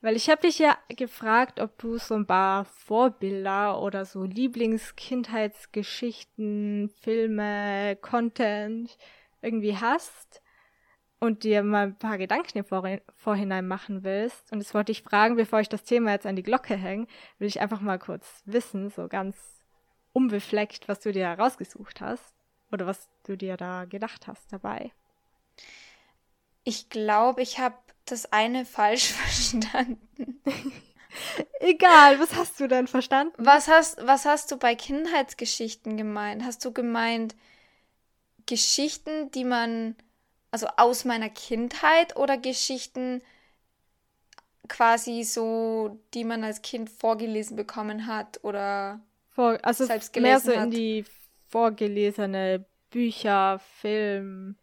[0.00, 6.90] Weil ich habe dich ja gefragt, ob du so ein paar Vorbilder oder so Lieblingskindheitsgeschichten,
[7.00, 8.98] Filme, Content
[9.40, 10.42] irgendwie hast
[11.20, 14.50] und dir mal ein paar Gedanken im Vorhin- Vorhinein machen willst.
[14.50, 17.06] Und das wollte ich fragen, bevor ich das Thema jetzt an die Glocke hänge,
[17.38, 19.62] will ich einfach mal kurz wissen, so ganz
[20.12, 22.34] unbefleckt, was du dir da rausgesucht hast
[22.72, 24.90] oder was du dir da gedacht hast dabei.
[26.68, 30.42] Ich glaube, ich habe das eine falsch verstanden.
[31.60, 33.32] Egal, was hast du denn verstanden?
[33.38, 36.44] Was hast, was hast du bei Kindheitsgeschichten gemeint?
[36.44, 37.34] Hast du gemeint
[38.44, 39.96] Geschichten, die man,
[40.50, 43.22] also aus meiner Kindheit oder Geschichten
[44.68, 49.00] quasi so, die man als Kind vorgelesen bekommen hat oder
[49.30, 51.04] Vor, also selbst mehr so gelesen in die
[51.48, 54.58] vorgelesene Bücher, Film,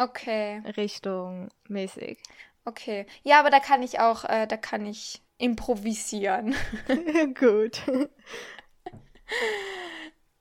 [0.00, 2.18] okay, Richtung mäßig.
[2.64, 3.06] okay.
[3.22, 6.54] Ja, aber da kann ich auch, äh, da kann ich improvisieren.
[7.38, 7.82] Gut.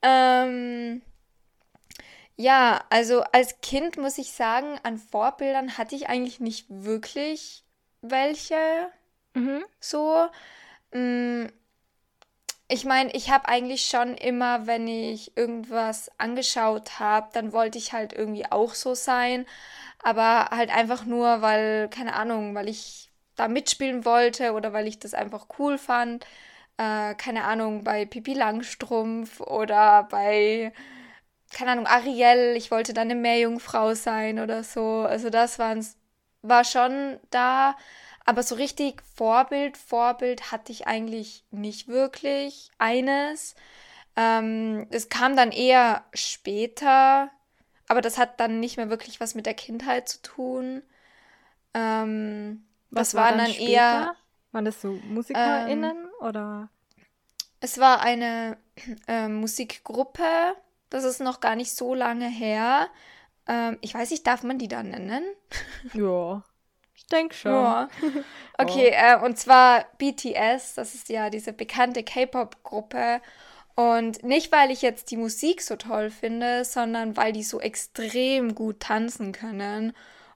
[0.02, 1.02] Ähm,
[2.36, 7.65] ja, also als Kind muss ich sagen, an Vorbildern hatte ich eigentlich nicht wirklich
[8.02, 8.89] welche
[9.36, 9.63] Mhm.
[9.80, 10.30] so.
[10.93, 11.48] Mm,
[12.71, 17.93] Ich meine, ich habe eigentlich schon immer, wenn ich irgendwas angeschaut habe, dann wollte ich
[17.93, 19.45] halt irgendwie auch so sein.
[20.03, 24.99] Aber halt einfach nur, weil, keine Ahnung, weil ich da mitspielen wollte oder weil ich
[24.99, 26.25] das einfach cool fand.
[26.77, 30.73] Äh, keine Ahnung, bei Pipi Langstrumpf oder bei,
[31.51, 32.55] keine Ahnung, Ariel.
[32.58, 35.05] Ich wollte dann eine Meerjungfrau sein oder so.
[35.08, 35.97] Also das waren's,
[36.41, 37.75] war schon da.
[38.30, 43.56] Aber so richtig Vorbild, Vorbild hatte ich eigentlich nicht wirklich eines.
[44.15, 47.32] Ähm, es kam dann eher später,
[47.88, 50.84] aber das hat dann nicht mehr wirklich was mit der Kindheit zu tun.
[51.74, 53.72] Ähm, Was das war waren dann dann später?
[53.72, 54.15] eher,
[54.52, 56.70] Waren das so MusikerInnen oder?
[57.62, 58.58] Es war eine
[59.08, 60.56] äh, Musikgruppe,
[60.92, 62.89] das ist noch gar nicht so lange her.
[63.48, 65.24] Ähm, ich weiß nicht, darf man die da nennen?
[65.94, 66.44] Ja,
[67.10, 67.52] ich denke schon.
[67.52, 67.89] Ja.
[68.62, 73.22] Okay, äh, und zwar BTS, das ist ja diese bekannte K-Pop-Gruppe.
[73.74, 78.56] Und nicht, weil ich jetzt die Musik so toll finde, sondern weil die so extrem
[78.56, 79.93] gut tanzen können.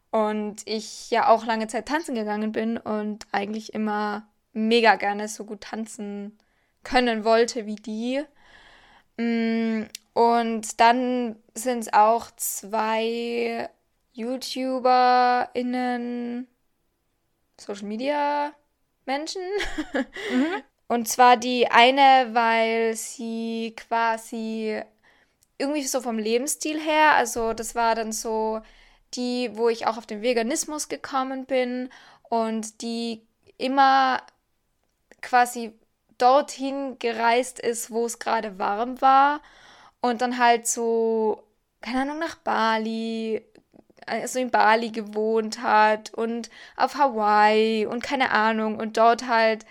[0.10, 5.44] Und ich ja auch lange Zeit tanzen gegangen bin und eigentlich immer mega gerne so
[5.44, 6.38] gut tanzen
[6.84, 8.24] können wollte wie die.
[9.18, 9.82] Mm,
[10.14, 13.70] und dann sind es auch zwei
[14.14, 16.48] YouTuberInnen,
[17.64, 18.54] Social Media
[19.06, 19.42] Menschen.
[20.88, 24.82] Und zwar die eine, weil sie quasi
[25.58, 28.62] irgendwie so vom Lebensstil her, also das war dann so
[29.14, 31.90] die, wo ich auch auf den Veganismus gekommen bin
[32.30, 33.22] und die
[33.58, 34.22] immer
[35.22, 35.74] quasi
[36.18, 39.42] dorthin gereist ist, wo es gerade warm war
[40.02, 41.44] und dann halt so,
[41.82, 43.46] keine Ahnung, nach Bali,
[44.08, 49.66] also in Bali gewohnt hat und auf Hawaii und keine Ahnung und dort halt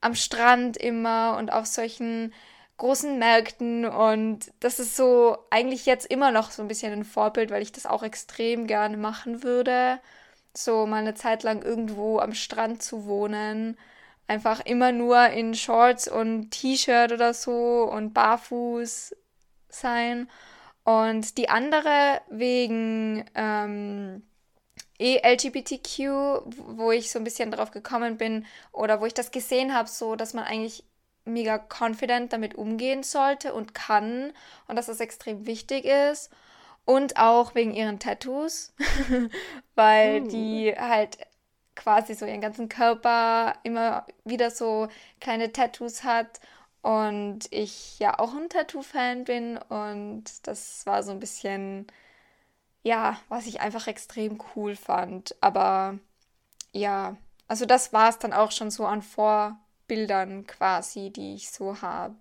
[0.00, 2.32] am Strand immer und auf solchen
[2.76, 3.84] großen Märkten.
[3.86, 7.72] Und das ist so eigentlich jetzt immer noch so ein bisschen ein Vorbild, weil ich
[7.72, 9.98] das auch extrem gerne machen würde,
[10.54, 13.78] so mal eine Zeit lang irgendwo am Strand zu wohnen,
[14.28, 19.14] einfach immer nur in Shorts und T-Shirt oder so und barfuß
[19.68, 20.28] sein
[20.86, 24.22] und die andere wegen ähm,
[25.00, 25.98] E-LGBTQ,
[26.76, 30.14] wo ich so ein bisschen drauf gekommen bin oder wo ich das gesehen habe, so
[30.14, 30.84] dass man eigentlich
[31.24, 34.32] mega confident damit umgehen sollte und kann
[34.68, 36.30] und dass das extrem wichtig ist.
[36.84, 38.72] Und auch wegen ihren Tattoos,
[39.74, 40.28] weil uh.
[40.28, 41.18] die halt
[41.74, 44.86] quasi so ihren ganzen Körper immer wieder so
[45.20, 46.38] kleine Tattoos hat
[46.86, 51.88] und ich ja auch ein Tattoo-Fan bin und das war so ein bisschen,
[52.84, 55.34] ja, was ich einfach extrem cool fand.
[55.40, 55.98] Aber
[56.70, 57.16] ja,
[57.48, 62.14] also das war es dann auch schon so an Vorbildern quasi, die ich so habe.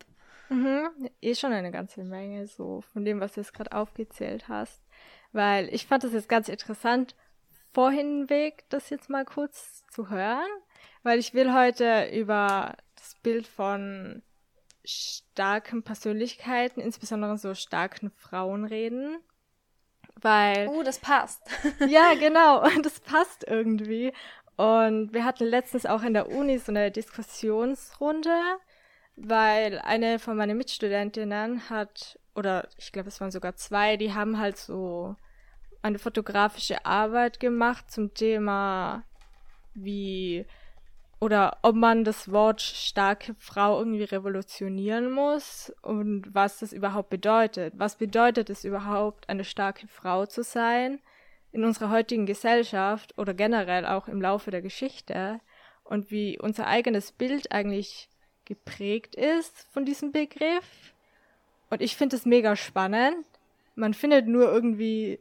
[0.50, 4.82] Mhm, eh schon eine ganze Menge so von dem, was du jetzt gerade aufgezählt hast.
[5.32, 7.16] Weil ich fand das jetzt ganz interessant,
[7.72, 10.50] vorhin Weg, das jetzt mal kurz zu hören.
[11.04, 14.24] Weil ich will heute über das Bild von
[14.86, 19.18] starken Persönlichkeiten, insbesondere so starken Frauen reden.
[20.22, 20.68] Weil.
[20.70, 21.42] Oh, das passt.
[21.88, 22.68] ja, genau.
[22.84, 24.14] Das passt irgendwie.
[24.56, 28.40] Und wir hatten letztens auch in der Uni so eine Diskussionsrunde,
[29.18, 34.40] weil eine von meinen Mitstudentinnen hat, oder ich glaube, es waren sogar zwei, die haben
[34.40, 35.16] halt so
[35.82, 39.04] eine fotografische Arbeit gemacht zum Thema,
[39.74, 40.46] wie
[41.26, 47.74] oder ob man das Wort starke Frau irgendwie revolutionieren muss und was das überhaupt bedeutet.
[47.78, 51.00] Was bedeutet es überhaupt, eine starke Frau zu sein
[51.52, 55.40] in unserer heutigen Gesellschaft oder generell auch im Laufe der Geschichte
[55.84, 58.08] und wie unser eigenes Bild eigentlich
[58.46, 60.94] geprägt ist von diesem Begriff.
[61.72, 63.26] Und ich finde es mega spannend.
[63.74, 65.20] Man findet nur irgendwie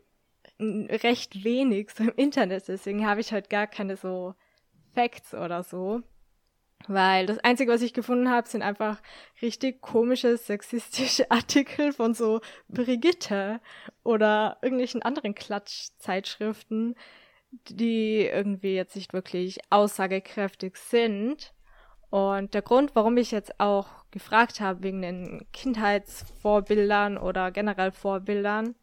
[0.60, 4.34] recht wenig so im Internet, deswegen habe ich halt gar keine so
[4.94, 6.02] Facts oder so.
[6.86, 9.00] Weil das Einzige, was ich gefunden habe, sind einfach
[9.40, 13.60] richtig komische, sexistische Artikel von so Brigitte
[14.02, 16.94] oder irgendwelchen anderen Klatschzeitschriften,
[17.68, 21.54] die irgendwie jetzt nicht wirklich aussagekräftig sind.
[22.10, 28.74] Und der Grund, warum ich jetzt auch gefragt habe wegen den Kindheitsvorbildern oder generell Vorbildern,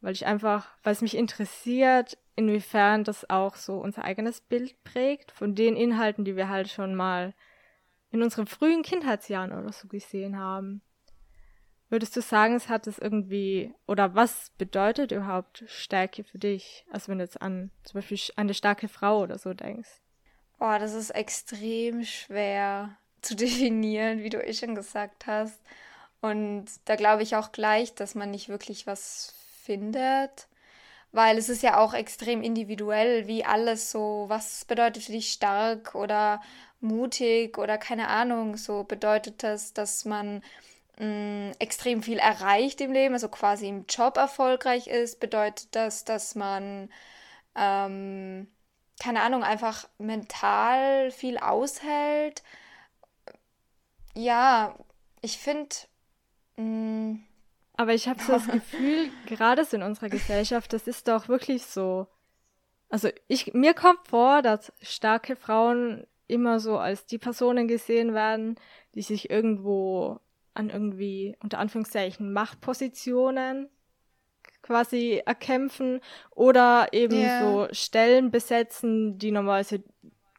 [0.00, 5.32] weil ich einfach, weil es mich interessiert, inwiefern das auch so unser eigenes Bild prägt
[5.32, 7.34] von den Inhalten, die wir halt schon mal
[8.10, 10.82] in unseren frühen Kindheitsjahren oder so gesehen haben.
[11.88, 16.86] Würdest du sagen, es hat es irgendwie, oder was bedeutet überhaupt Stärke für dich?
[16.90, 19.90] Also wenn du jetzt an zum Beispiel eine starke Frau oder so denkst.
[20.58, 25.60] Boah, das ist extrem schwer zu definieren, wie du eh schon gesagt hast.
[26.22, 30.48] Und da glaube ich auch gleich, dass man nicht wirklich was findet
[31.12, 35.94] weil es ist ja auch extrem individuell, wie alles so, was bedeutet für dich stark
[35.94, 36.40] oder
[36.80, 40.42] mutig oder keine Ahnung, so bedeutet das, dass man
[40.98, 46.04] mh, mm, extrem viel erreicht im Leben, also quasi im Job erfolgreich ist, bedeutet das,
[46.04, 46.90] dass man,
[47.56, 48.48] ähm,
[49.00, 52.42] keine Ahnung, einfach mental viel aushält.
[54.14, 54.74] Ja,
[55.22, 55.74] ich finde,
[56.56, 57.16] mm,
[57.82, 61.64] aber ich habe so das Gefühl, gerade so in unserer Gesellschaft, das ist doch wirklich
[61.64, 62.06] so.
[62.88, 68.56] Also ich, mir kommt vor, dass starke Frauen immer so als die Personen gesehen werden,
[68.94, 70.20] die sich irgendwo
[70.54, 73.68] an irgendwie unter Anführungszeichen Machtpositionen
[74.62, 77.38] quasi erkämpfen oder eben Ja.
[77.38, 79.82] so Stellen besetzen, die normalerweise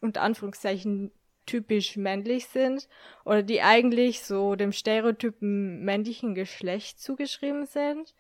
[0.01, 1.12] unter Anführungszeichen
[1.45, 2.88] typisch männlich sind
[3.25, 8.13] oder die eigentlich so dem Stereotypen männlichen Geschlecht zugeschrieben sind.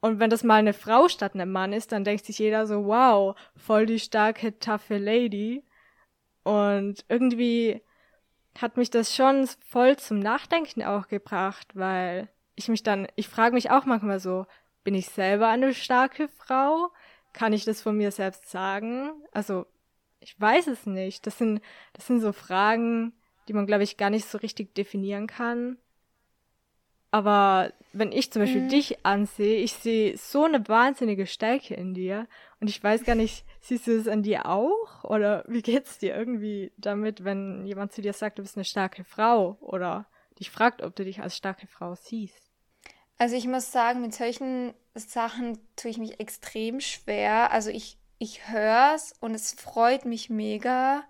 [0.00, 2.86] Und wenn das mal eine Frau statt einem Mann ist, dann denkt sich jeder so,
[2.86, 5.64] wow, voll die starke, taffe Lady.
[6.44, 7.82] Und irgendwie
[8.60, 13.54] hat mich das schon voll zum Nachdenken auch gebracht, weil ich mich dann, ich frage
[13.54, 14.46] mich auch manchmal so,
[14.84, 16.90] bin ich selber eine starke Frau?
[17.32, 19.12] Kann ich das von mir selbst sagen?
[19.32, 19.66] Also,
[20.20, 21.26] ich weiß es nicht.
[21.26, 21.60] Das sind,
[21.92, 23.12] das sind so Fragen,
[23.48, 25.78] die man, glaube ich, gar nicht so richtig definieren kann.
[27.10, 28.68] Aber wenn ich zum Beispiel Mhm.
[28.68, 32.28] dich ansehe, ich sehe so eine wahnsinnige Stärke in dir.
[32.60, 35.04] Und ich weiß gar nicht, siehst du es an dir auch?
[35.04, 39.04] Oder wie geht's dir irgendwie damit, wenn jemand zu dir sagt, du bist eine starke
[39.04, 39.56] Frau?
[39.60, 40.06] Oder
[40.38, 42.50] dich fragt, ob du dich als starke Frau siehst?
[43.16, 47.50] Also ich muss sagen, mit solchen Sachen tue ich mich extrem schwer.
[47.50, 51.04] Also ich, ich höre es und es freut mich mega.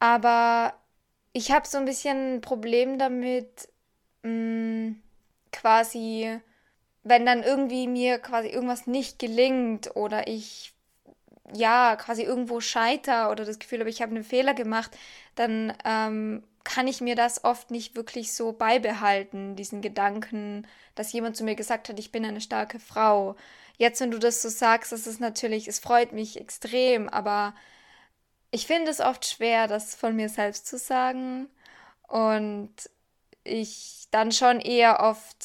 [0.00, 0.74] Aber
[1.32, 3.68] ich habe so ein bisschen ein Problem damit,
[4.22, 4.96] mh,
[5.52, 6.40] quasi,
[7.04, 10.74] wenn dann irgendwie mir quasi irgendwas nicht gelingt oder ich
[11.54, 14.96] ja quasi irgendwo scheiter oder das Gefühl habe, ich habe einen Fehler gemacht,
[15.34, 21.36] dann ähm, kann ich mir das oft nicht wirklich so beibehalten, diesen Gedanken, dass jemand
[21.36, 23.36] zu mir gesagt hat, ich bin eine starke Frau.
[23.78, 27.54] Jetzt, wenn du das so sagst, das ist natürlich, es freut mich extrem, aber
[28.50, 31.48] ich finde es oft schwer, das von mir selbst zu sagen
[32.06, 32.72] und
[33.44, 35.44] ich dann schon eher oft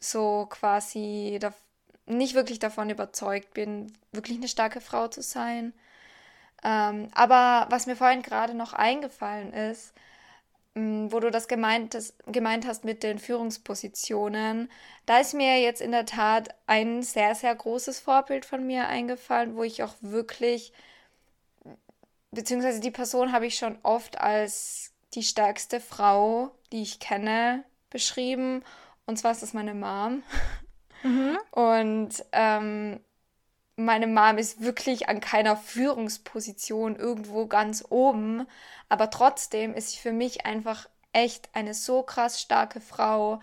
[0.00, 1.54] so quasi da,
[2.06, 5.72] nicht wirklich davon überzeugt bin, wirklich eine starke Frau zu sein.
[6.64, 9.92] Ähm, aber was mir vorhin gerade noch eingefallen ist,
[11.10, 14.70] wo du das gemeint, hast- gemeint hast mit den Führungspositionen,
[15.06, 19.56] da ist mir jetzt in der Tat ein sehr, sehr großes Vorbild von mir eingefallen,
[19.56, 20.72] wo ich auch wirklich,
[22.30, 28.62] beziehungsweise die Person habe ich schon oft als die stärkste Frau, die ich kenne, beschrieben.
[29.06, 30.22] Und zwar ist das meine Mom.
[31.50, 33.00] Und ähm,
[33.78, 38.46] meine Mom ist wirklich an keiner Führungsposition irgendwo ganz oben,
[38.88, 43.40] aber trotzdem ist sie für mich einfach echt eine so krass starke Frau,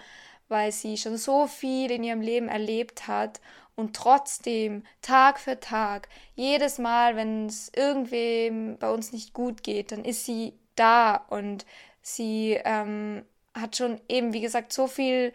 [0.49, 3.39] weil sie schon so viel in ihrem Leben erlebt hat
[3.75, 9.91] und trotzdem Tag für Tag, jedes Mal, wenn es irgendwem bei uns nicht gut geht,
[9.93, 11.65] dann ist sie da und
[12.01, 15.33] sie ähm, hat schon eben, wie gesagt, so viel,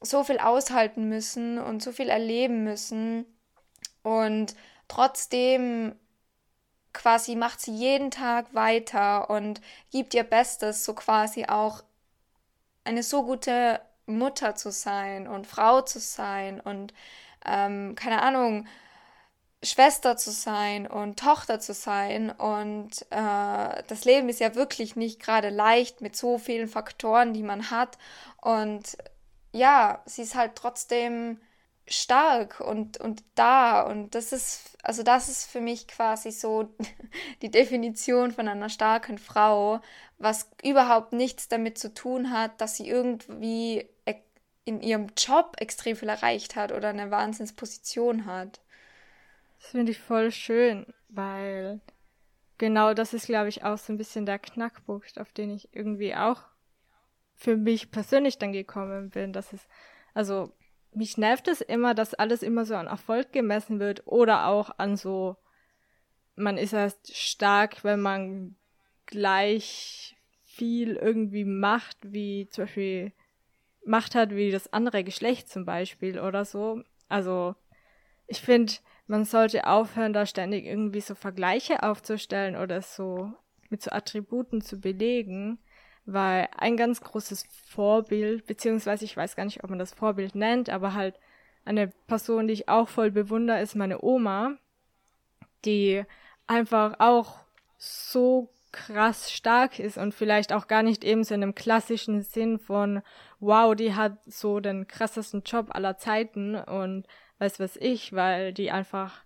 [0.00, 3.26] so viel aushalten müssen und so viel erleben müssen.
[4.02, 4.54] Und
[4.88, 5.94] trotzdem
[6.92, 9.60] quasi macht sie jeden Tag weiter und
[9.90, 11.82] gibt ihr Bestes, so quasi auch
[12.84, 16.92] eine so gute Mutter zu sein und Frau zu sein und
[17.46, 18.66] ähm, keine Ahnung,
[19.62, 22.30] Schwester zu sein und Tochter zu sein.
[22.30, 27.42] Und äh, das Leben ist ja wirklich nicht gerade leicht mit so vielen Faktoren, die
[27.42, 27.98] man hat.
[28.40, 28.96] Und
[29.52, 31.40] ja, sie ist halt trotzdem
[31.90, 33.82] stark und, und da.
[33.82, 36.74] Und das ist, also das ist für mich quasi so
[37.42, 39.80] die Definition von einer starken Frau,
[40.18, 44.14] was überhaupt nichts damit zu tun hat, dass sie irgendwie e-
[44.64, 48.60] in ihrem Job extrem viel erreicht hat oder eine Wahnsinnsposition hat.
[49.58, 51.80] Das finde ich voll schön, weil
[52.56, 56.14] genau das ist, glaube ich, auch so ein bisschen der Knackpunkt, auf den ich irgendwie
[56.14, 56.42] auch
[57.34, 59.32] für mich persönlich dann gekommen bin.
[59.32, 59.66] Dass es,
[60.14, 60.52] also
[60.92, 64.96] mich nervt es immer, dass alles immer so an Erfolg gemessen wird oder auch an
[64.96, 65.36] so,
[66.36, 68.56] man ist erst stark, wenn man
[69.06, 73.12] gleich viel irgendwie macht, wie zum Beispiel
[73.84, 76.82] Macht hat wie das andere Geschlecht zum Beispiel oder so.
[77.08, 77.54] Also
[78.26, 78.74] ich finde,
[79.06, 83.32] man sollte aufhören, da ständig irgendwie so Vergleiche aufzustellen oder so
[83.70, 85.58] mit so Attributen zu belegen,
[86.12, 90.70] weil ein ganz großes Vorbild, beziehungsweise ich weiß gar nicht, ob man das Vorbild nennt,
[90.70, 91.18] aber halt
[91.64, 94.56] eine Person, die ich auch voll bewundere, ist meine Oma,
[95.64, 96.04] die
[96.46, 97.38] einfach auch
[97.78, 102.58] so krass stark ist und vielleicht auch gar nicht eben so in einem klassischen Sinn
[102.58, 103.02] von,
[103.40, 107.06] wow, die hat so den krassesten Job aller Zeiten und
[107.38, 109.24] weiß was ich, weil die einfach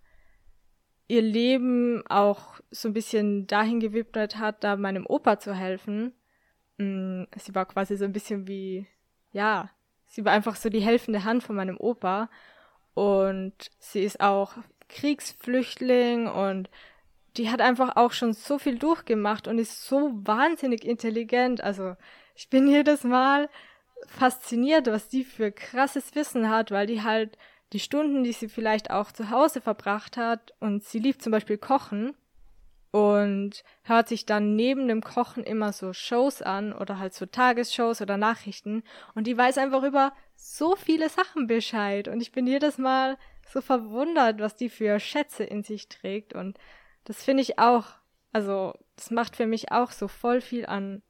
[1.09, 6.13] ihr Leben auch so ein bisschen dahin gewidmet hat, da meinem Opa zu helfen.
[6.79, 8.87] Mm, Sie war quasi so ein bisschen wie,
[9.33, 9.71] ja,
[10.07, 12.31] sie war einfach so die helfende Hand von meinem Opa
[12.95, 14.55] und sie ist auch
[14.89, 16.71] Kriegsflüchtling und
[17.37, 21.63] die hat einfach auch schon so viel durchgemacht und ist so wahnsinnig intelligent.
[21.63, 21.97] Also
[22.37, 23.49] ich bin jedes Mal
[24.07, 27.37] fasziniert, was die für krasses Wissen hat, weil die halt
[27.73, 31.59] die Stunden, die sie vielleicht auch zu Hause verbracht hat und sie liebt zum Beispiel
[31.59, 32.15] Kochen
[32.95, 38.01] und hört sich dann neben dem Kochen immer so Shows an oder halt so Tagesshows
[38.01, 38.85] oder Nachrichten
[39.17, 43.19] und die weiß einfach über so viele Sachen Bescheid und ich bin jedes Mal
[43.53, 46.57] so verwundert, was die für Schätze in sich trägt und
[47.03, 47.87] das finde ich auch,
[48.33, 51.03] also das macht für mich auch so voll viel an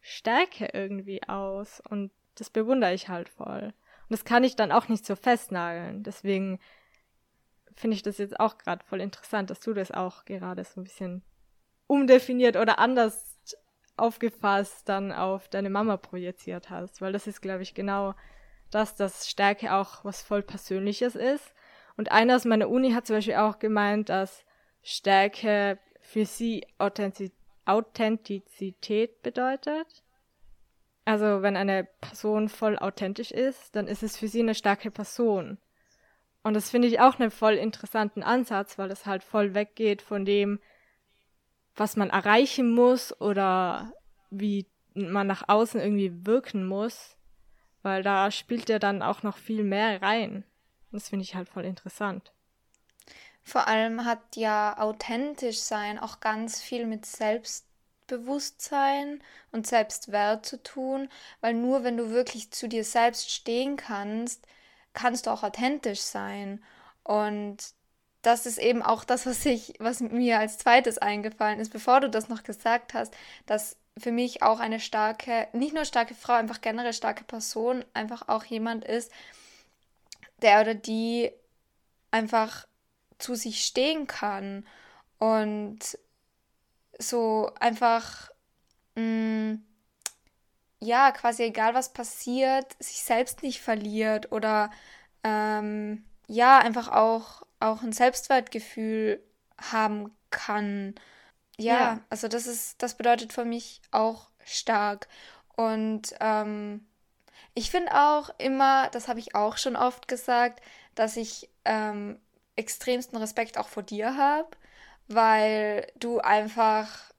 [0.00, 3.74] Stärke irgendwie aus und das bewundere ich halt voll.
[4.08, 6.02] Und das kann ich dann auch nicht so festnageln.
[6.04, 6.60] Deswegen
[7.76, 10.84] finde ich das jetzt auch gerade voll interessant, dass du das auch gerade so ein
[10.84, 11.22] bisschen
[11.86, 13.36] umdefiniert oder anders
[13.96, 17.00] aufgefasst dann auf deine Mama projiziert hast.
[17.00, 18.14] Weil das ist, glaube ich, genau
[18.70, 21.54] das, dass Stärke auch was voll Persönliches ist.
[21.96, 24.44] Und einer aus meiner Uni hat zum Beispiel auch gemeint, dass
[24.82, 30.04] Stärke für sie Authentizität bedeutet.
[31.04, 35.58] Also wenn eine Person voll authentisch ist, dann ist es für sie eine starke Person.
[36.46, 40.24] Und das finde ich auch einen voll interessanten Ansatz, weil es halt voll weggeht von
[40.24, 40.60] dem,
[41.74, 43.92] was man erreichen muss oder
[44.30, 47.16] wie man nach außen irgendwie wirken muss,
[47.82, 50.44] weil da spielt ja dann auch noch viel mehr rein.
[50.92, 52.32] Das finde ich halt voll interessant.
[53.42, 57.66] Vor allem hat ja authentisch sein auch ganz viel mit Selbst
[58.08, 59.20] Selbstbewusstsein
[59.50, 61.08] und Selbstwert zu tun,
[61.40, 64.46] weil nur wenn du wirklich zu dir selbst stehen kannst,
[64.96, 66.64] kannst du auch authentisch sein.
[67.04, 67.58] Und
[68.22, 72.10] das ist eben auch das, was ich, was mir als zweites eingefallen ist, bevor du
[72.10, 73.14] das noch gesagt hast,
[73.46, 78.28] dass für mich auch eine starke, nicht nur starke Frau, einfach generell starke Person, einfach
[78.28, 79.12] auch jemand ist,
[80.42, 81.30] der oder die
[82.10, 82.66] einfach
[83.18, 84.66] zu sich stehen kann
[85.18, 85.98] und
[86.98, 88.30] so einfach,
[88.96, 89.62] mh, mm,
[90.86, 94.70] ja, quasi egal was passiert, sich selbst nicht verliert oder
[95.24, 99.22] ähm, ja, einfach auch, auch ein Selbstwertgefühl
[99.60, 100.94] haben kann.
[101.58, 105.08] Ja, ja, also das ist, das bedeutet für mich auch stark.
[105.56, 106.86] Und ähm,
[107.54, 110.62] ich finde auch immer, das habe ich auch schon oft gesagt,
[110.94, 112.20] dass ich ähm,
[112.56, 114.48] extremsten Respekt auch vor dir habe
[115.08, 117.12] weil du einfach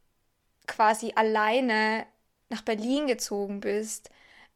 [0.68, 2.06] quasi alleine
[2.50, 4.10] nach Berlin gezogen bist.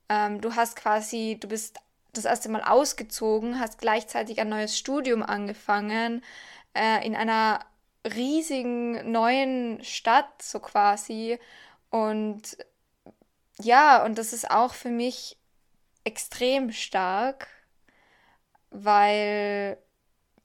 [0.09, 1.79] Ähm, du hast quasi, du bist
[2.13, 6.23] das erste Mal ausgezogen, hast gleichzeitig ein neues Studium angefangen,
[6.73, 7.65] äh, in einer
[8.05, 11.39] riesigen neuen Stadt, so quasi.
[11.89, 12.57] Und
[13.59, 15.37] ja, und das ist auch für mich
[16.03, 17.47] extrem stark,
[18.71, 19.77] weil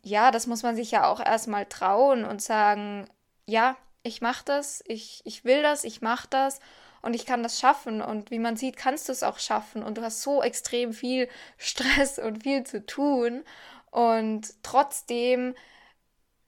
[0.02, 3.08] ja, das muss man sich ja auch erstmal trauen und sagen,
[3.46, 6.60] ja, ich mach das, ich, ich will das, ich mach das
[7.02, 8.02] und ich kann das schaffen.
[8.02, 9.82] Und wie man sieht, kannst du es auch schaffen.
[9.82, 11.28] Und du hast so extrem viel
[11.58, 13.44] Stress und viel zu tun.
[13.90, 15.54] Und trotzdem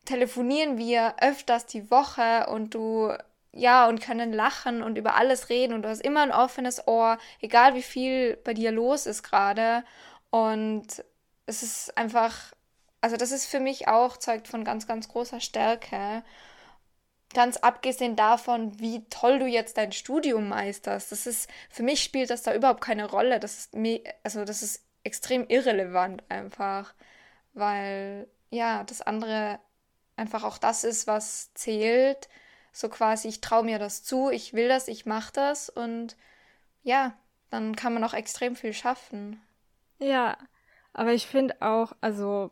[0.05, 3.13] telefonieren wir öfters die Woche und du,
[3.53, 7.19] ja, und können lachen und über alles reden und du hast immer ein offenes Ohr,
[7.41, 9.85] egal wie viel bei dir los ist gerade.
[10.31, 11.05] Und
[11.47, 12.53] es ist einfach
[13.01, 16.23] also das ist für mich auch, zeugt von ganz, ganz großer Stärke.
[17.35, 21.13] Ganz abgesehen davon, wie toll du jetzt dein Studium meisterst.
[21.13, 23.39] Das ist, für mich spielt das da überhaupt keine Rolle.
[23.39, 26.95] Das ist mir, also das ist extrem irrelevant einfach.
[27.53, 29.59] Weil, ja, das andere
[30.17, 32.29] einfach auch das ist, was zählt.
[32.73, 36.17] So quasi, ich traue mir das zu, ich will das, ich mache das und
[36.83, 37.15] ja,
[37.51, 39.41] dann kann man auch extrem viel schaffen.
[39.99, 40.37] Ja,
[40.93, 42.51] aber ich finde auch, also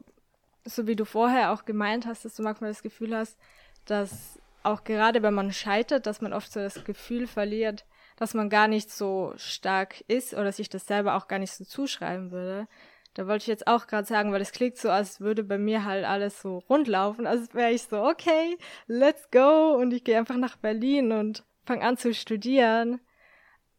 [0.65, 3.37] so wie du vorher auch gemeint hast, dass du manchmal das Gefühl hast,
[3.85, 7.87] dass auch gerade wenn man scheitert, dass man oft so das Gefühl verliert,
[8.17, 11.65] dass man gar nicht so stark ist oder sich das selber auch gar nicht so
[11.65, 12.67] zuschreiben würde.
[13.15, 15.85] Da wollte ich jetzt auch gerade sagen, weil es klingt so, als würde bei mir
[15.85, 20.37] halt alles so rundlaufen, als wäre ich so, okay, let's go und ich gehe einfach
[20.37, 23.01] nach Berlin und fange an zu studieren.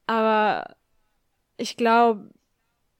[0.07, 0.75] Aber
[1.57, 2.31] ich glaube,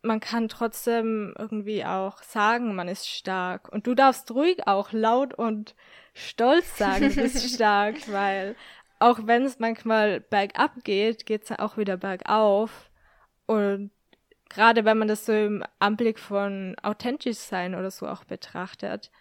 [0.08, 3.70] man kann trotzdem irgendwie auch sagen, man ist stark.
[3.72, 5.76] Und du darfst ruhig auch laut und
[6.14, 8.55] stolz sagen, du bist stark, weil
[8.99, 12.89] auch wenn es manchmal bergab geht, geht es auch wieder bergauf.
[13.45, 13.91] Und
[14.49, 19.12] gerade wenn man das so im Anblick von authentisch sein oder so auch betrachtet,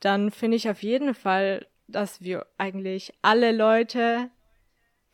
[0.00, 4.30] dann finde ich auf jeden Fall, dass wir eigentlich alle Leute,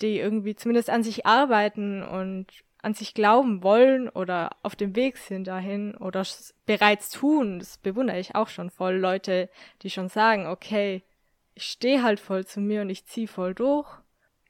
[0.00, 5.16] die irgendwie zumindest an sich arbeiten und an sich glauben wollen oder auf dem Weg
[5.16, 6.24] sind dahin oder
[6.66, 7.58] bereits tun.
[7.58, 8.96] Das bewundere ich auch schon voll.
[8.96, 9.48] Leute,
[9.82, 11.02] die schon sagen, okay,
[11.54, 13.88] ich stehe halt voll zu mir und ich ziehe voll durch.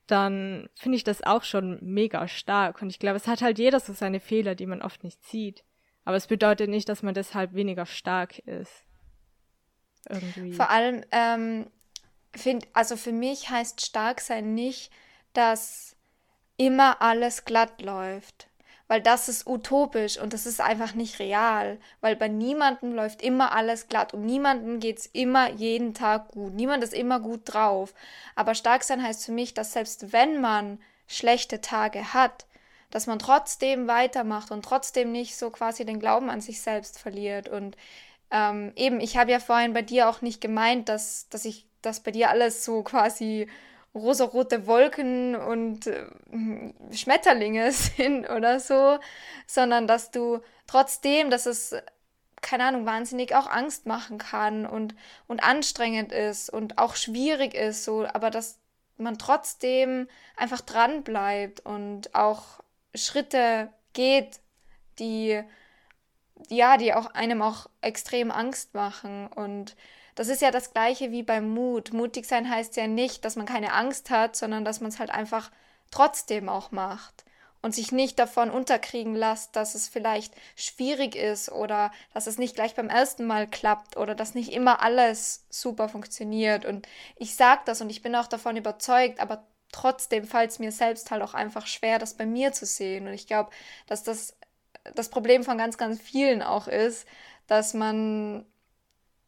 [0.06, 2.82] dann finde ich das auch schon mega stark.
[2.82, 5.64] Und ich glaube, es hat halt jeder so seine Fehler, die man oft nicht sieht.
[6.04, 8.84] Aber es bedeutet nicht, dass man deshalb weniger stark ist.
[10.08, 10.52] Irgendwie.
[10.52, 11.70] Vor allem, ähm,
[12.36, 14.92] find, also für mich heißt stark sein nicht,
[15.32, 15.96] dass
[16.56, 18.48] immer alles glatt läuft
[18.86, 23.52] weil das ist utopisch und das ist einfach nicht real, weil bei niemandem läuft immer
[23.52, 26.52] alles glatt und niemandem geht es immer jeden Tag gut.
[26.52, 27.94] Niemand ist immer gut drauf.
[28.34, 32.46] Aber stark sein heißt für mich, dass selbst wenn man schlechte Tage hat,
[32.90, 37.48] dass man trotzdem weitermacht und trotzdem nicht so quasi den Glauben an sich selbst verliert.
[37.48, 37.76] Und
[38.30, 42.00] ähm, eben, ich habe ja vorhin bei dir auch nicht gemeint, dass, dass ich, dass
[42.00, 43.48] bei dir alles so quasi
[43.94, 46.06] rosarote Wolken und äh,
[46.92, 48.98] Schmetterlinge sind oder so,
[49.46, 51.74] sondern dass du trotzdem, dass es,
[52.40, 54.94] keine Ahnung, wahnsinnig auch Angst machen kann und,
[55.26, 58.58] und anstrengend ist und auch schwierig ist, so, aber dass
[58.96, 62.60] man trotzdem einfach dran bleibt und auch
[62.94, 64.40] Schritte geht,
[64.98, 65.42] die
[66.48, 69.76] ja, die auch einem auch extrem Angst machen und
[70.14, 71.92] das ist ja das gleiche wie beim Mut.
[71.92, 75.10] Mutig sein heißt ja nicht, dass man keine Angst hat, sondern dass man es halt
[75.10, 75.50] einfach
[75.90, 77.24] trotzdem auch macht
[77.62, 82.54] und sich nicht davon unterkriegen lässt, dass es vielleicht schwierig ist oder dass es nicht
[82.54, 86.64] gleich beim ersten Mal klappt oder dass nicht immer alles super funktioniert.
[86.64, 86.86] Und
[87.16, 91.10] ich sage das und ich bin auch davon überzeugt, aber trotzdem fällt es mir selbst
[91.10, 93.06] halt auch einfach schwer, das bei mir zu sehen.
[93.08, 93.50] Und ich glaube,
[93.86, 94.36] dass das
[94.94, 97.06] das Problem von ganz, ganz vielen auch ist,
[97.46, 98.44] dass man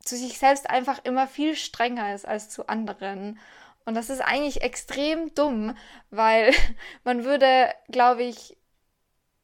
[0.06, 3.38] zu sich selbst einfach immer viel strenger ist als zu anderen.
[3.84, 5.76] Und das ist eigentlich extrem dumm,
[6.10, 6.52] weil
[7.04, 8.56] man würde, glaube ich,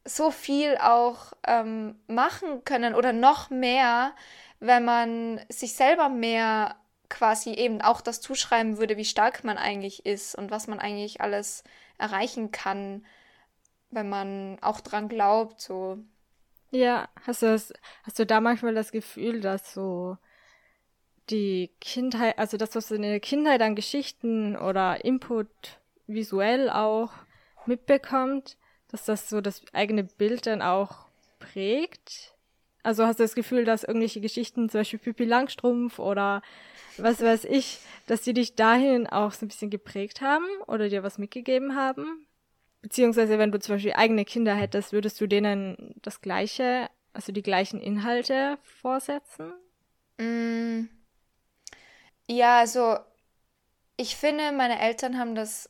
[0.05, 4.13] so viel auch ähm, machen können oder noch mehr,
[4.59, 6.75] wenn man sich selber mehr
[7.09, 11.21] quasi eben auch das zuschreiben würde, wie stark man eigentlich ist und was man eigentlich
[11.21, 11.63] alles
[11.97, 13.05] erreichen kann,
[13.91, 15.99] wenn man auch dran glaubt, so.
[16.71, 17.71] Ja, hast du das,
[18.03, 20.17] hast du da manchmal das Gefühl, dass so
[21.29, 25.47] die Kindheit, also das, was in der Kindheit an Geschichten oder Input
[26.07, 27.11] visuell auch
[27.65, 28.57] mitbekommt,
[28.89, 31.07] dass das so das eigene Bild dann auch
[31.39, 32.35] prägt.
[32.83, 36.41] Also hast du das Gefühl, dass irgendwelche Geschichten, zum Beispiel Pippi Langstrumpf oder
[36.97, 41.03] was weiß ich, dass die dich dahin auch so ein bisschen geprägt haben oder dir
[41.03, 42.27] was mitgegeben haben?
[42.81, 47.41] Beziehungsweise, wenn du zum Beispiel eigene Kinder hättest, würdest du denen das gleiche, also die
[47.41, 49.53] gleichen Inhalte vorsetzen?
[50.19, 50.89] Mm,
[52.37, 52.97] ja, also
[53.97, 55.69] ich finde, meine Eltern haben das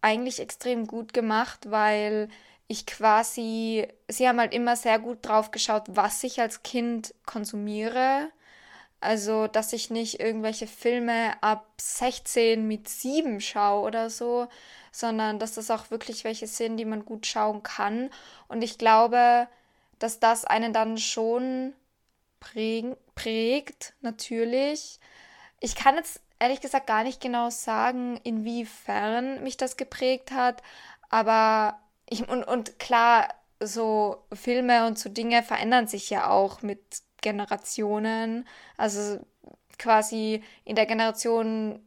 [0.00, 2.28] eigentlich extrem gut gemacht, weil
[2.68, 8.30] ich quasi, sie haben halt immer sehr gut drauf geschaut, was ich als Kind konsumiere.
[9.00, 14.48] Also, dass ich nicht irgendwelche Filme ab 16 mit 7 schaue oder so,
[14.92, 18.10] sondern dass das auch wirklich welche sind, die man gut schauen kann.
[18.48, 19.48] Und ich glaube,
[19.98, 21.74] dass das einen dann schon
[22.40, 25.00] prägt, natürlich.
[25.64, 30.62] Ich kann jetzt ehrlich gesagt gar nicht genau sagen, inwiefern mich das geprägt hat,
[31.08, 36.80] aber ich, und, und klar, so Filme und so Dinge verändern sich ja auch mit
[37.22, 38.46] Generationen.
[38.76, 39.20] Also
[39.78, 41.80] quasi in der Generation,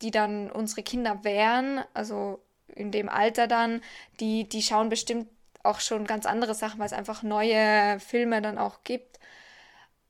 [0.00, 3.82] die dann unsere Kinder wären, also in dem Alter dann,
[4.20, 5.28] die, die schauen bestimmt
[5.62, 9.18] auch schon ganz andere Sachen, weil es einfach neue Filme dann auch gibt.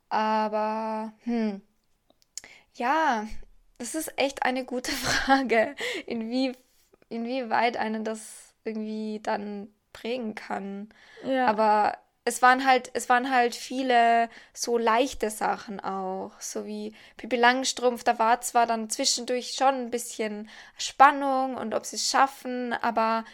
[0.08, 1.62] Aber, hm,
[2.76, 3.26] ja,
[3.78, 5.74] das ist echt eine gute Frage,
[6.06, 6.52] inwie,
[7.08, 10.88] inwieweit einen das irgendwie dann prägen kann.
[11.24, 11.46] Ja.
[11.46, 17.36] Aber es waren halt, es waren halt viele so leichte Sachen auch, so wie Pippi
[17.36, 22.72] Langstrumpf, da war zwar dann zwischendurch schon ein bisschen Spannung und ob sie es schaffen,
[22.72, 23.24] aber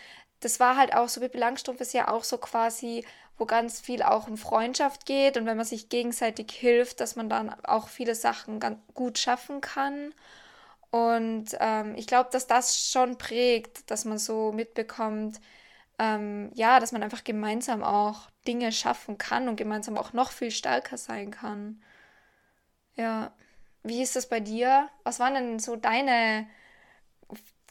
[0.41, 3.07] das war halt auch so, Pippi Langstrumpf ist ja auch so quasi
[3.39, 7.29] wo ganz viel auch um Freundschaft geht und wenn man sich gegenseitig hilft, dass man
[7.29, 10.15] dann auch viele Sachen ganz gut schaffen kann.
[10.91, 15.41] Und ähm, ich glaube, dass das schon prägt, dass man so mitbekommt,
[15.99, 20.51] ähm, ja, dass man einfach gemeinsam auch Dinge schaffen kann und gemeinsam auch noch viel
[20.51, 21.83] stärker sein kann.
[22.97, 23.33] Ja.
[23.85, 24.89] Wie ist das bei dir?
[25.05, 26.47] Was waren denn so deine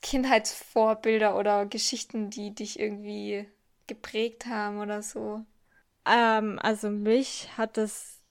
[0.02, 3.48] Kindheitsvorbilder oder Geschichten, die dich irgendwie
[3.88, 5.46] geprägt haben oder so?
[6.06, 8.22] Ähm, also mich hat das,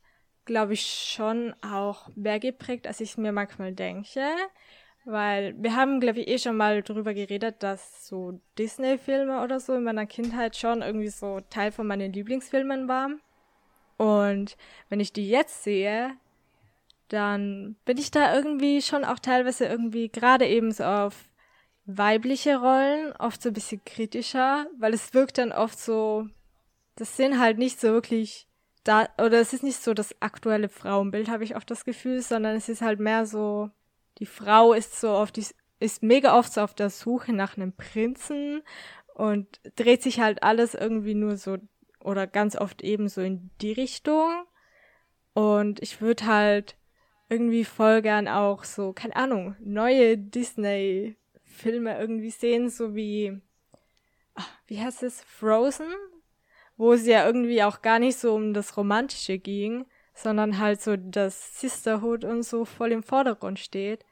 [0.44, 4.22] glaube ich, schon auch mehr geprägt, als ich mir manchmal denke.
[5.04, 9.74] Weil wir haben, glaube ich, eh schon mal drüber geredet, dass so Disney-Filme oder so
[9.74, 13.20] in meiner Kindheit schon irgendwie so Teil von meinen Lieblingsfilmen waren.
[13.96, 14.56] Und
[14.88, 16.16] wenn ich die jetzt sehe,
[17.08, 21.28] dann bin ich da irgendwie schon auch teilweise irgendwie gerade eben so auf
[21.86, 26.28] weibliche Rollen oft so ein bisschen kritischer, weil es wirkt dann oft so,
[27.00, 28.46] das sind halt nicht so wirklich
[28.84, 32.56] da, oder es ist nicht so das aktuelle Frauenbild, habe ich oft das Gefühl, sondern
[32.56, 33.70] es ist halt mehr so,
[34.18, 35.46] die Frau ist so auf die,
[35.78, 38.62] ist mega oft so auf der Suche nach einem Prinzen
[39.14, 41.56] und dreht sich halt alles irgendwie nur so
[42.04, 44.44] oder ganz oft eben so in die Richtung.
[45.32, 46.76] Und ich würde halt
[47.30, 53.40] irgendwie voll gern auch so, keine Ahnung, neue Disney-Filme irgendwie sehen, so wie,
[54.34, 55.86] ach, wie heißt es, Frozen,
[56.80, 60.96] wo es ja irgendwie auch gar nicht so um das Romantische ging, sondern halt so
[60.96, 64.06] das Sisterhood und so voll im Vordergrund steht.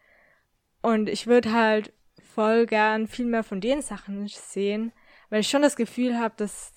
[0.82, 1.94] Und ich würde halt
[2.34, 4.92] voll gern viel mehr von den Sachen sehen,
[5.30, 6.74] weil ich schon das Gefühl habe, das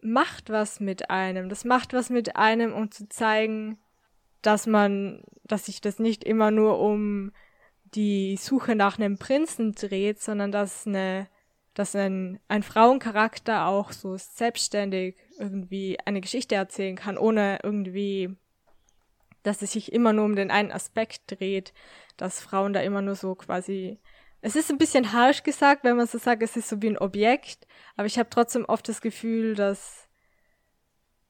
[0.00, 1.50] macht was mit einem.
[1.50, 3.78] Das macht was mit einem, um zu zeigen,
[4.40, 7.32] dass man, dass sich das nicht immer nur um
[7.92, 11.28] die Suche nach einem Prinzen dreht, sondern dass eine,
[11.78, 18.36] dass ein, ein Frauencharakter auch so selbstständig irgendwie eine Geschichte erzählen kann, ohne irgendwie,
[19.44, 21.72] dass es sich immer nur um den einen Aspekt dreht,
[22.16, 24.00] dass Frauen da immer nur so quasi
[24.40, 26.98] es ist ein bisschen harsch gesagt, wenn man so sagt, es ist so wie ein
[26.98, 27.66] Objekt,
[27.96, 30.08] aber ich habe trotzdem oft das Gefühl, dass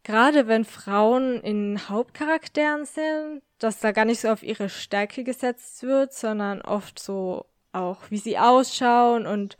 [0.03, 5.83] gerade wenn Frauen in Hauptcharakteren sind, dass da gar nicht so auf ihre Stärke gesetzt
[5.83, 9.59] wird, sondern oft so auch, wie sie ausschauen und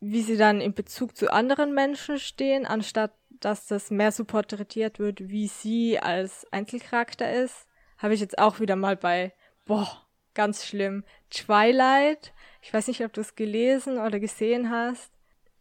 [0.00, 4.98] wie sie dann in Bezug zu anderen Menschen stehen, anstatt dass das mehr so porträtiert
[4.98, 7.66] wird, wie sie als Einzelcharakter ist,
[7.98, 9.32] habe ich jetzt auch wieder mal bei,
[9.64, 12.32] boah, ganz schlimm, Twilight.
[12.62, 15.12] Ich weiß nicht, ob du es gelesen oder gesehen hast.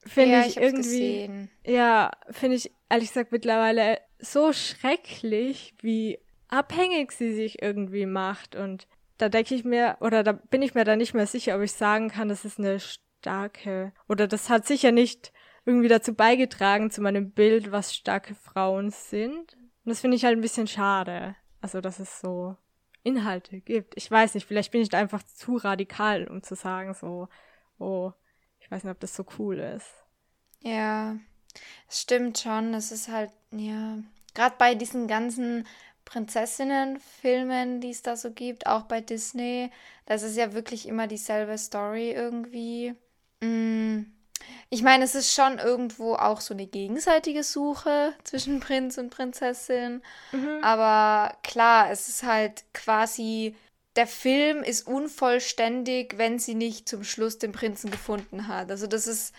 [0.05, 1.51] Finde Ja, ich ich irgendwie, gesehen.
[1.65, 8.55] ja, finde ich ehrlich gesagt mittlerweile so schrecklich, wie abhängig sie sich irgendwie macht.
[8.55, 11.61] Und da denke ich mir, oder da bin ich mir da nicht mehr sicher, ob
[11.61, 12.79] ich sagen kann, das ist eine
[13.19, 15.33] starke, oder das hat sicher nicht
[15.65, 19.53] irgendwie dazu beigetragen zu meinem Bild, was starke Frauen sind.
[19.53, 21.35] Und das finde ich halt ein bisschen schade.
[21.61, 22.55] Also, dass es so
[23.03, 23.95] Inhalte gibt.
[23.97, 27.27] Ich weiß nicht, vielleicht bin ich da einfach zu radikal, um zu sagen, so,
[27.79, 28.11] oh,
[28.59, 29.89] ich weiß nicht, ob das so cool ist.
[30.61, 31.17] Ja,
[31.89, 32.73] es stimmt schon.
[32.73, 33.97] Es ist halt, ja,
[34.33, 35.67] gerade bei diesen ganzen
[36.05, 39.71] Prinzessinnen-Filmen, die es da so gibt, auch bei Disney,
[40.05, 42.95] das ist ja wirklich immer dieselbe Story irgendwie.
[43.41, 44.05] Mm.
[44.69, 50.01] Ich meine, es ist schon irgendwo auch so eine gegenseitige Suche zwischen Prinz und Prinzessin.
[50.61, 53.55] Aber klar, es ist halt quasi,
[53.95, 58.69] der Film ist unvollständig, wenn sie nicht zum Schluss den Prinzen gefunden hat.
[58.69, 59.33] Also das ist,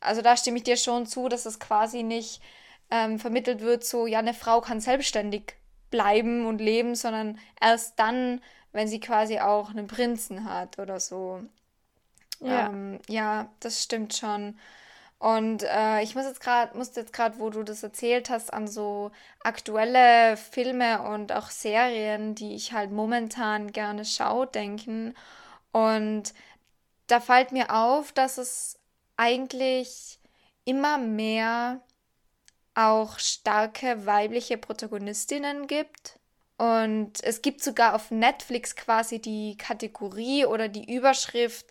[0.00, 2.42] also da stimme ich dir schon zu, dass es quasi nicht
[2.90, 5.54] ähm, vermittelt wird, so, ja, eine Frau kann selbstständig
[5.90, 8.42] bleiben und leben, sondern erst dann,
[8.72, 11.42] wenn sie quasi auch einen Prinzen hat oder so.
[12.44, 12.66] Ja.
[12.68, 14.58] Ähm, ja, das stimmt schon.
[15.18, 18.68] Und äh, ich muss jetzt gerade, musste jetzt gerade, wo du das erzählt hast, an
[18.68, 19.10] so
[19.42, 25.14] aktuelle Filme und auch Serien, die ich halt momentan gerne schaue, denken.
[25.72, 26.34] Und
[27.06, 28.78] da fällt mir auf, dass es
[29.16, 30.18] eigentlich
[30.64, 31.80] immer mehr
[32.74, 36.18] auch starke weibliche Protagonistinnen gibt.
[36.58, 41.66] Und es gibt sogar auf Netflix quasi die Kategorie oder die Überschrift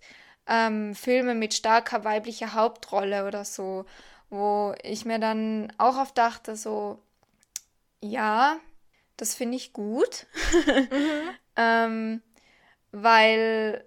[0.47, 3.85] ähm, Filme mit starker weiblicher Hauptrolle oder so,
[4.29, 6.99] wo ich mir dann auch oft dachte, so,
[8.01, 8.57] ja,
[9.17, 10.25] das finde ich gut,
[11.55, 12.21] ähm,
[12.91, 13.85] weil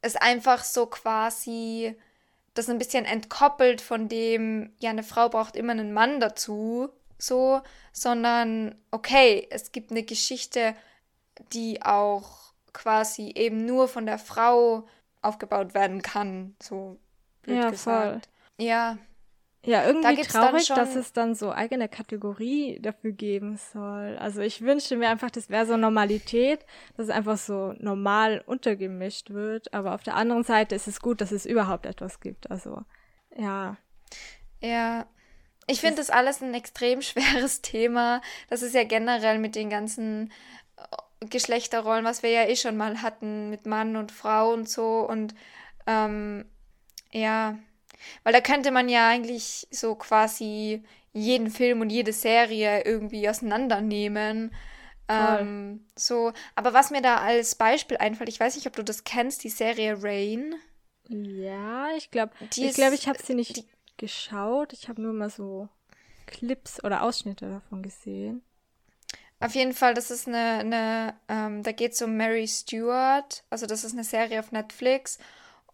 [0.00, 1.96] es einfach so quasi
[2.54, 7.62] das ein bisschen entkoppelt von dem, ja, eine Frau braucht immer einen Mann dazu, so,
[7.92, 10.74] sondern okay, es gibt eine Geschichte,
[11.52, 14.86] die auch quasi eben nur von der Frau
[15.22, 16.98] aufgebaut werden kann, so
[17.42, 18.28] blöd Ja, gesagt.
[18.58, 18.98] Ja,
[19.64, 24.16] Ja, irgendwie dann traurig, dass schon- es dann so eigene Kategorie dafür geben soll.
[24.18, 26.66] Also ich wünschte mir einfach, das wäre so Normalität,
[26.96, 29.72] dass es einfach so normal untergemischt wird.
[29.72, 32.50] Aber auf der anderen Seite ist es gut, dass es überhaupt etwas gibt.
[32.50, 32.82] Also
[33.36, 33.76] ja,
[34.60, 35.06] Ja,
[35.68, 38.20] ich finde das alles ein extrem schweres Thema.
[38.48, 40.32] Das ist ja generell mit den ganzen
[41.28, 45.06] Geschlechterrollen, was wir ja eh schon mal hatten, mit Mann und Frau und so.
[45.08, 45.34] Und
[45.86, 46.44] ähm,
[47.12, 47.58] ja,
[48.24, 54.54] weil da könnte man ja eigentlich so quasi jeden Film und jede Serie irgendwie auseinandernehmen.
[55.08, 59.04] Ähm, so, aber was mir da als Beispiel einfällt, ich weiß nicht, ob du das
[59.04, 60.54] kennst, die Serie Rain.
[61.08, 63.68] ja, ich glaube, ich glaube, ich habe sie nicht die-
[63.98, 64.72] geschaut.
[64.72, 65.68] Ich habe nur mal so
[66.26, 68.42] Clips oder Ausschnitte davon gesehen.
[69.42, 73.66] Auf jeden Fall, das ist eine, eine ähm, da geht es um Mary Stewart, also
[73.66, 75.18] das ist eine Serie auf Netflix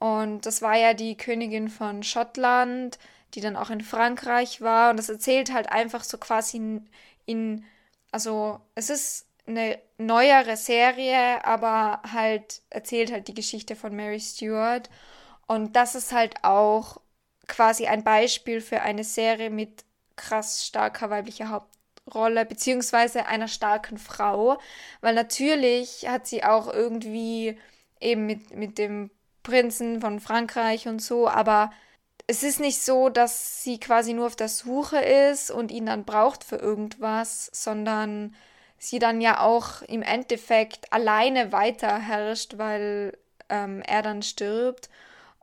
[0.00, 3.00] Und das war ja die Königin von Schottland,
[3.34, 4.90] die dann auch in Frankreich war.
[4.92, 6.90] Und das erzählt halt einfach so quasi in,
[7.26, 7.66] in
[8.12, 14.90] also es ist eine neuere Serie, aber halt erzählt halt die Geschichte von Mary Stuart.
[15.48, 17.00] Und das ist halt auch
[17.48, 19.84] quasi ein Beispiel für eine Serie mit
[20.16, 21.50] krass starker weiblicher
[22.08, 24.58] Hauptrolle, beziehungsweise einer starken Frau.
[25.00, 27.58] Weil natürlich hat sie auch irgendwie
[28.00, 29.10] eben mit, mit dem
[29.42, 31.70] Prinzen von Frankreich und so, aber
[32.26, 36.04] es ist nicht so, dass sie quasi nur auf der Suche ist und ihn dann
[36.04, 38.34] braucht für irgendwas, sondern
[38.78, 43.16] sie dann ja auch im Endeffekt alleine weiter herrscht, weil
[43.48, 44.90] ähm, er dann stirbt.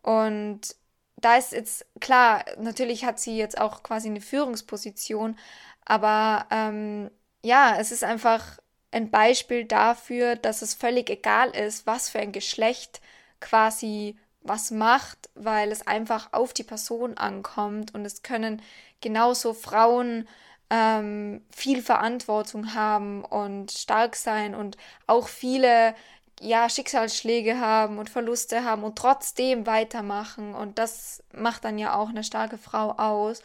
[0.03, 0.75] Und
[1.17, 5.37] da ist jetzt klar, natürlich hat sie jetzt auch quasi eine Führungsposition,
[5.85, 7.09] aber ähm,
[7.43, 8.59] ja, es ist einfach
[8.91, 13.01] ein Beispiel dafür, dass es völlig egal ist, was für ein Geschlecht
[13.39, 18.61] quasi was macht, weil es einfach auf die Person ankommt und es können
[19.01, 20.27] genauso Frauen
[20.69, 24.77] ähm, viel Verantwortung haben und stark sein und
[25.07, 25.95] auch viele
[26.41, 30.53] ja, Schicksalsschläge haben und Verluste haben und trotzdem weitermachen.
[30.53, 33.41] Und das macht dann ja auch eine starke Frau aus.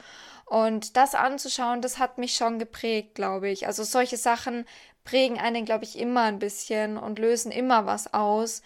[0.50, 3.68] Und das anzuschauen, das hat mich schon geprägt, glaube ich.
[3.68, 4.66] Also solche Sachen
[5.04, 8.62] prägen einen, glaube ich, immer ein bisschen und lösen immer was aus.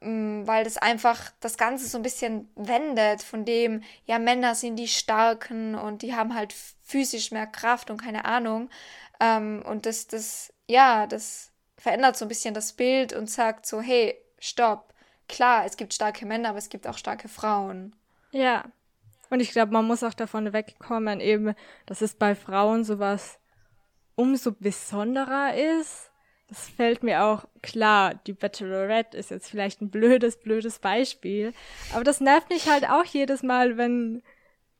[0.00, 4.76] Ähm, weil das einfach das Ganze so ein bisschen wendet, von dem, ja, Männer sind
[4.76, 8.70] die Starken und die haben halt physisch mehr Kraft und keine Ahnung.
[9.20, 13.82] Ähm, und das, das, ja, das verändert so ein bisschen das Bild und sagt so,
[13.82, 14.94] hey, stopp.
[15.28, 17.94] Klar, es gibt starke Männer, aber es gibt auch starke Frauen.
[18.32, 18.64] Ja.
[19.30, 21.54] Und ich glaube, man muss auch davon wegkommen, eben,
[21.86, 23.38] dass es bei Frauen sowas
[24.16, 26.10] umso besonderer ist
[26.50, 28.14] das fällt mir auch klar.
[28.26, 31.52] Die Bachelorette ist jetzt vielleicht ein blödes, blödes Beispiel.
[31.94, 34.22] Aber das nervt mich halt auch jedes Mal, wenn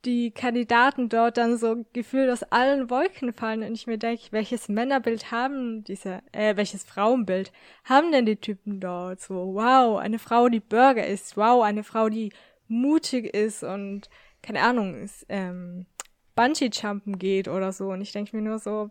[0.05, 4.69] die Kandidaten dort dann so gefühlt aus allen Wolken fallen und ich mir denke, welches
[4.69, 7.53] Männerbild haben diese, äh, welches Frauenbild
[7.85, 9.21] haben denn die Typen dort?
[9.21, 12.33] So, wow, eine Frau, die Burger ist, wow, eine Frau, die
[12.67, 14.09] mutig ist und
[14.43, 15.87] keine Ahnung, ist, ähm,
[16.35, 17.89] Bungee-Jumpen geht oder so.
[17.91, 18.91] Und ich denke mir nur so,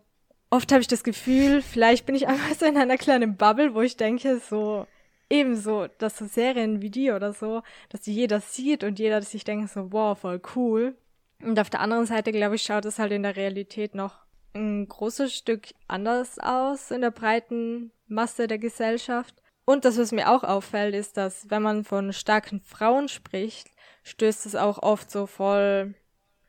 [0.50, 3.80] oft habe ich das Gefühl, vielleicht bin ich einfach so in einer kleinen Bubble, wo
[3.80, 4.86] ich denke, so
[5.28, 9.44] ebenso, dass so Serien wie die oder so, dass die jeder sieht und jeder sich
[9.44, 10.96] denkt so, wow, voll cool.
[11.42, 14.18] Und auf der anderen Seite, glaube ich, schaut es halt in der Realität noch
[14.52, 19.34] ein großes Stück anders aus in der breiten Masse der Gesellschaft.
[19.64, 23.68] Und das, was mir auch auffällt, ist, dass wenn man von starken Frauen spricht,
[24.02, 25.94] stößt es auch oft so voll,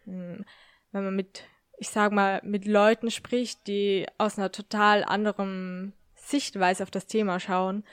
[0.05, 0.45] hm,
[0.91, 1.43] wenn man mit
[1.81, 7.39] ich sag mal, mit Leuten spricht, die aus einer total anderen Sichtweise auf das Thema
[7.39, 7.83] schauen,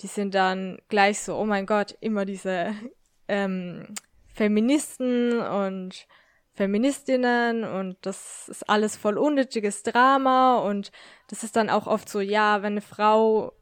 [0.00, 2.74] die sind dann gleich so, oh mein Gott, immer diese
[3.28, 3.84] ähm,
[4.32, 6.06] Feministen und
[6.54, 10.90] Feministinnen und das ist alles voll unnötiges Drama und
[11.28, 13.52] das ist dann auch oft so, ja, wenn eine Frau,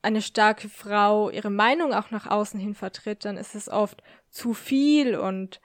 [0.00, 4.02] eine starke Frau ihre Meinung auch nach außen hin vertritt, dann ist es oft
[4.36, 5.60] zu viel und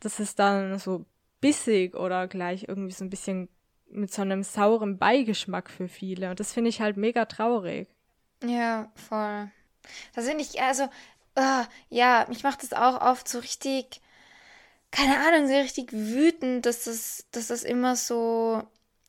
[0.00, 1.06] das ist dann so
[1.40, 3.48] bissig oder gleich irgendwie so ein bisschen
[3.88, 6.30] mit so einem sauren Beigeschmack für viele.
[6.30, 7.88] Und das finde ich halt mega traurig.
[8.42, 9.50] Ja, voll.
[10.14, 10.84] Das finde ich, also,
[11.38, 14.00] uh, ja, mich macht das auch oft so richtig,
[14.90, 18.64] keine Ahnung, so richtig wütend, dass das, dass das immer so,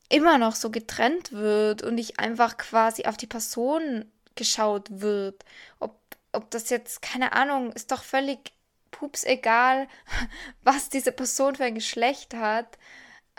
[0.10, 4.06] immer noch so getrennt wird und nicht einfach quasi auf die Person
[4.36, 5.44] geschaut wird.
[5.80, 6.00] Ob,
[6.32, 8.52] ob das jetzt, keine Ahnung, ist doch völlig
[8.92, 9.88] pups egal,
[10.64, 12.78] was diese Person für ein Geschlecht hat.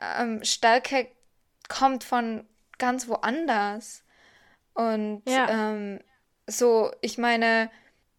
[0.00, 1.08] Ähm, Stärke
[1.68, 2.46] kommt von
[2.78, 4.04] ganz woanders.
[4.74, 5.48] Und ja.
[5.48, 6.00] ähm,
[6.46, 7.70] so, ich meine,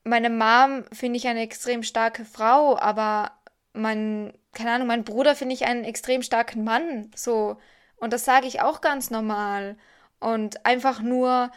[0.04, 3.32] meine Mom finde ich eine extrem starke Frau, aber
[3.74, 7.12] mein, keine Ahnung, mein Bruder finde ich einen extrem starken Mann.
[7.16, 7.58] So.
[7.98, 9.78] Und das sage ich auch ganz normal.
[10.20, 11.52] Und einfach nur,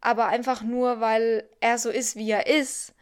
[0.00, 2.94] aber einfach nur, weil er so ist, wie er ist.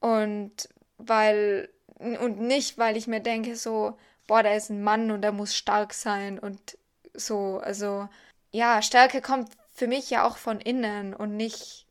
[0.00, 1.68] Und weil,
[1.98, 5.56] und nicht, weil ich mir denke, so, boah, da ist ein Mann und er muss
[5.56, 6.78] stark sein und
[7.14, 8.08] so, also,
[8.50, 11.86] ja, Stärke kommt für mich ja auch von innen und nicht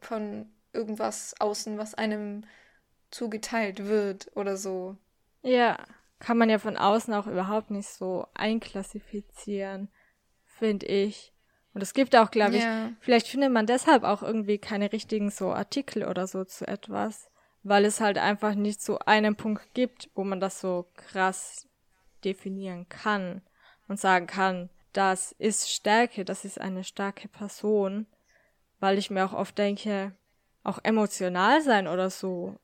[0.00, 2.44] von irgendwas außen, was einem
[3.10, 4.96] zugeteilt wird oder so.
[5.42, 5.78] Ja,
[6.18, 9.88] kann man ja von außen auch überhaupt nicht so einklassifizieren,
[10.44, 11.32] finde ich.
[11.74, 12.64] Und es gibt auch, glaube ich,
[13.00, 17.28] vielleicht findet man deshalb auch irgendwie keine richtigen so Artikel oder so zu etwas
[17.64, 21.66] weil es halt einfach nicht so einen Punkt gibt, wo man das so krass
[22.22, 23.42] definieren kann
[23.88, 28.06] und sagen kann, das ist Stärke, das ist eine starke Person,
[28.80, 30.14] weil ich mir auch oft denke,
[30.62, 32.58] auch emotional sein oder so,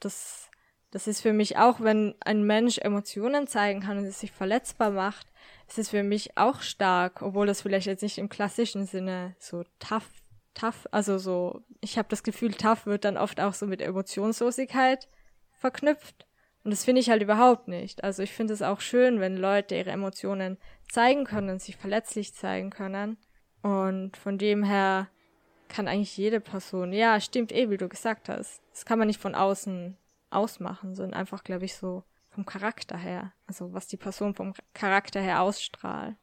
[0.00, 0.50] das,
[0.90, 4.90] das ist für mich auch, wenn ein Mensch Emotionen zeigen kann und es sich verletzbar
[4.90, 5.26] macht,
[5.66, 9.64] ist es für mich auch stark, obwohl das vielleicht jetzt nicht im klassischen Sinne so
[9.78, 10.10] tough,
[10.54, 15.08] tough, also so, ich habe das Gefühl, tough wird dann oft auch so mit Emotionslosigkeit
[15.52, 16.26] verknüpft.
[16.64, 18.04] Und das finde ich halt überhaupt nicht.
[18.04, 20.58] Also ich finde es auch schön, wenn Leute ihre Emotionen
[20.90, 23.16] zeigen können sich verletzlich zeigen können.
[23.62, 25.08] Und von dem her
[25.68, 28.62] kann eigentlich jede Person, ja, stimmt eh, wie du gesagt hast.
[28.70, 29.96] Das kann man nicht von außen
[30.30, 33.32] ausmachen, sondern einfach, glaube ich, so vom Charakter her.
[33.46, 36.16] Also was die Person vom Charakter her ausstrahlt.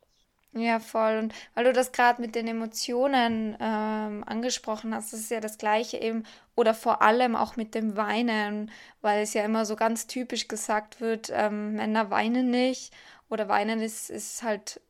[0.54, 1.18] Ja, voll.
[1.20, 5.60] Und weil du das gerade mit den Emotionen ähm, angesprochen hast, das ist ja das
[5.60, 6.24] Gleiche eben,
[6.56, 8.72] oder vor allem auch mit dem Weinen,
[9.02, 12.93] weil es ja immer so ganz typisch gesagt wird, ähm, Männer weinen nicht
[13.30, 14.82] oder weinen ist, ist halt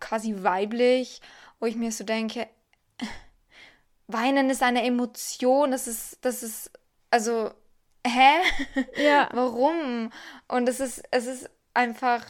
[0.00, 1.20] quasi weiblich,
[1.60, 2.48] wo ich mir so denke,
[4.08, 6.72] weinen ist eine Emotion, das ist, das ist,
[7.10, 7.52] also,
[8.04, 8.82] hä?
[8.96, 9.28] Ja.
[9.32, 10.10] Warum?
[10.48, 12.24] Und es ist, es ist einfach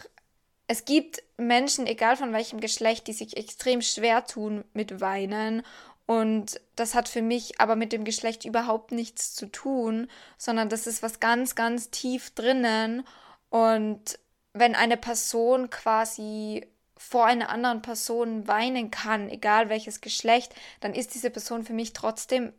[0.68, 5.62] es gibt Menschen, egal von welchem Geschlecht, die sich extrem schwer tun mit Weinen.
[6.06, 10.86] Und das hat für mich aber mit dem Geschlecht überhaupt nichts zu tun, sondern das
[10.86, 13.02] ist was ganz, ganz tief drinnen.
[13.48, 14.18] Und
[14.52, 16.66] wenn eine Person quasi
[16.98, 21.94] vor einer anderen Person weinen kann, egal welches Geschlecht, dann ist diese Person für mich
[21.94, 22.52] trotzdem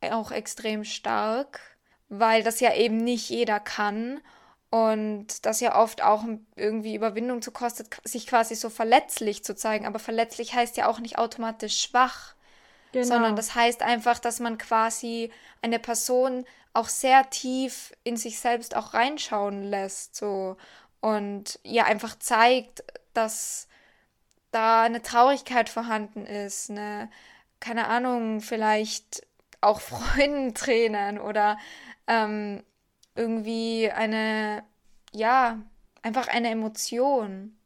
[0.00, 1.60] auch extrem stark,
[2.08, 4.20] weil das ja eben nicht jeder kann.
[4.70, 9.84] Und das ja oft auch irgendwie Überwindung zu kostet, sich quasi so verletzlich zu zeigen.
[9.84, 12.34] Aber verletzlich heißt ja auch nicht automatisch schwach,
[12.92, 13.04] genau.
[13.04, 18.76] sondern das heißt einfach, dass man quasi eine Person auch sehr tief in sich selbst
[18.76, 20.14] auch reinschauen lässt.
[20.14, 20.56] So.
[21.00, 23.66] Und ja, einfach zeigt, dass
[24.52, 27.10] da eine Traurigkeit vorhanden ist, eine,
[27.58, 29.26] keine Ahnung, vielleicht
[29.60, 31.58] auch Freundentränen oder
[32.06, 32.62] ähm,
[33.14, 34.62] irgendwie eine,
[35.12, 35.60] ja,
[36.02, 37.56] einfach eine Emotion,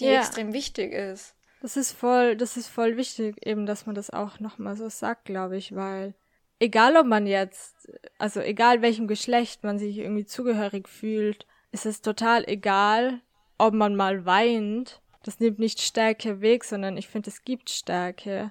[0.00, 0.20] die ja.
[0.20, 1.34] extrem wichtig ist.
[1.60, 5.26] Das ist voll, das ist voll wichtig, eben, dass man das auch nochmal so sagt,
[5.26, 6.14] glaube ich, weil
[6.58, 12.02] egal ob man jetzt, also egal welchem Geschlecht man sich irgendwie zugehörig fühlt, ist es
[12.02, 13.20] total egal,
[13.58, 15.00] ob man mal weint.
[15.22, 18.50] Das nimmt nicht Stärke weg, sondern ich finde, es gibt Stärke.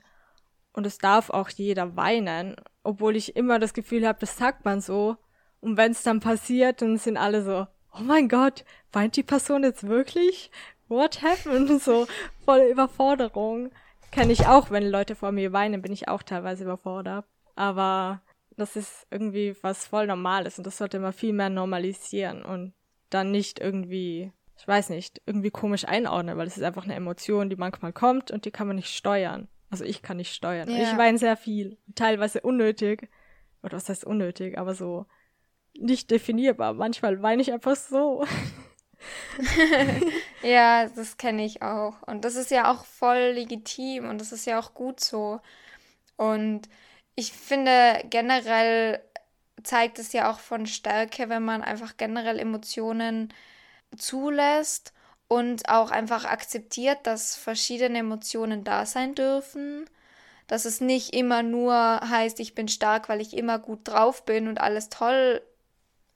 [0.74, 4.80] Und es darf auch jeder weinen, obwohl ich immer das Gefühl habe, das sagt man
[4.80, 5.18] so,
[5.62, 9.64] und wenn es dann passiert, dann sind alle so, oh mein Gott, weint die Person
[9.64, 10.51] jetzt wirklich?
[10.88, 11.70] What happened?
[11.82, 12.07] So
[12.43, 13.72] volle Überforderung.
[14.12, 17.26] Kenne ich auch, wenn Leute vor mir weinen, bin ich auch teilweise überfordert.
[17.55, 18.22] Aber
[18.57, 22.74] das ist irgendwie was voll Normales und das sollte man viel mehr normalisieren und
[23.09, 27.49] dann nicht irgendwie, ich weiß nicht, irgendwie komisch einordnen, weil es ist einfach eine Emotion,
[27.49, 29.47] die manchmal kommt und die kann man nicht steuern.
[29.70, 30.70] Also ich kann nicht steuern.
[30.70, 30.84] Ja.
[30.84, 33.09] Ich weine sehr viel, teilweise unnötig.
[33.64, 35.05] Oder was heißt unnötig, aber so
[35.78, 36.74] nicht definierbar.
[36.74, 38.26] Manchmal weine ich einfach so.
[40.43, 42.01] ja, das kenne ich auch.
[42.03, 45.39] Und das ist ja auch voll legitim und das ist ja auch gut so.
[46.17, 46.69] Und
[47.15, 49.01] ich finde generell
[49.63, 53.34] zeigt es ja auch von Stärke, wenn man einfach generell Emotionen
[53.97, 54.93] zulässt
[55.28, 59.89] und auch einfach akzeptiert, dass verschiedene Emotionen da sein dürfen.
[60.47, 64.47] Dass es nicht immer nur heißt, ich bin stark, weil ich immer gut drauf bin
[64.47, 65.41] und alles toll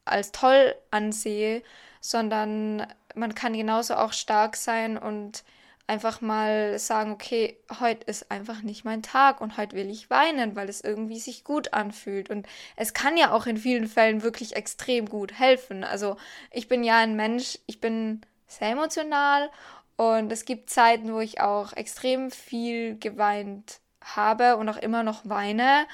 [0.06, 1.62] als toll ansehe,
[2.00, 2.86] sondern
[3.16, 5.44] man kann genauso auch stark sein und
[5.88, 10.56] einfach mal sagen, okay, heute ist einfach nicht mein Tag und heute will ich weinen,
[10.56, 12.30] weil es irgendwie sich gut anfühlt.
[12.30, 15.84] Und es kann ja auch in vielen Fällen wirklich extrem gut helfen.
[15.84, 16.18] Also
[16.52, 19.52] ich bin ja ein Mensch, ich bin sehr emotional
[19.96, 25.22] und es gibt Zeiten, wo ich auch extrem viel geweint habe und auch immer noch
[25.24, 25.86] weine.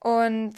[0.00, 0.54] Und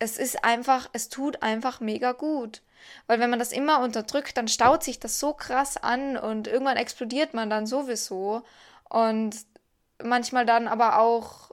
[0.00, 2.62] es ist einfach, es tut einfach mega gut.
[3.06, 6.78] Weil wenn man das immer unterdrückt, dann staut sich das so krass an und irgendwann
[6.78, 8.42] explodiert man dann sowieso.
[8.88, 9.36] Und
[10.02, 11.50] manchmal dann aber auch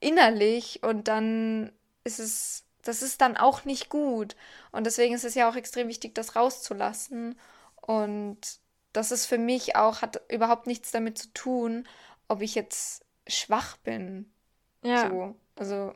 [0.00, 1.72] innerlich und dann
[2.04, 4.36] ist es, das ist dann auch nicht gut.
[4.70, 7.36] Und deswegen ist es ja auch extrem wichtig, das rauszulassen.
[7.80, 8.38] Und
[8.92, 11.88] das ist für mich auch, hat überhaupt nichts damit zu tun,
[12.28, 14.32] ob ich jetzt schwach bin.
[14.84, 15.08] Ja.
[15.08, 15.34] So.
[15.56, 15.94] Also,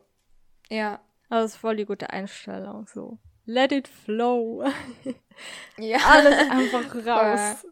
[0.68, 1.00] ja.
[1.32, 3.16] Das ist voll die gute Einstellung, so.
[3.46, 4.64] Let it flow.
[5.78, 5.98] Ja.
[6.06, 7.66] Alles einfach raus.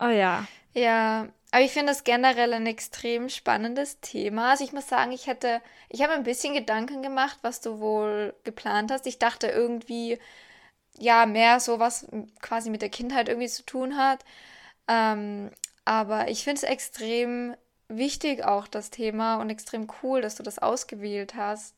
[0.00, 0.48] Oh ja.
[0.74, 4.50] Ja, aber ich finde das generell ein extrem spannendes Thema.
[4.50, 8.34] Also ich muss sagen, ich hätte, ich habe ein bisschen Gedanken gemacht, was du wohl
[8.42, 9.06] geplant hast.
[9.06, 10.18] Ich dachte irgendwie,
[10.98, 12.08] ja, mehr so was
[12.42, 14.24] quasi mit der Kindheit irgendwie zu tun hat.
[14.88, 15.52] Ähm,
[15.84, 17.54] aber ich finde es extrem
[17.86, 21.76] wichtig auch, das Thema, und extrem cool, dass du das ausgewählt hast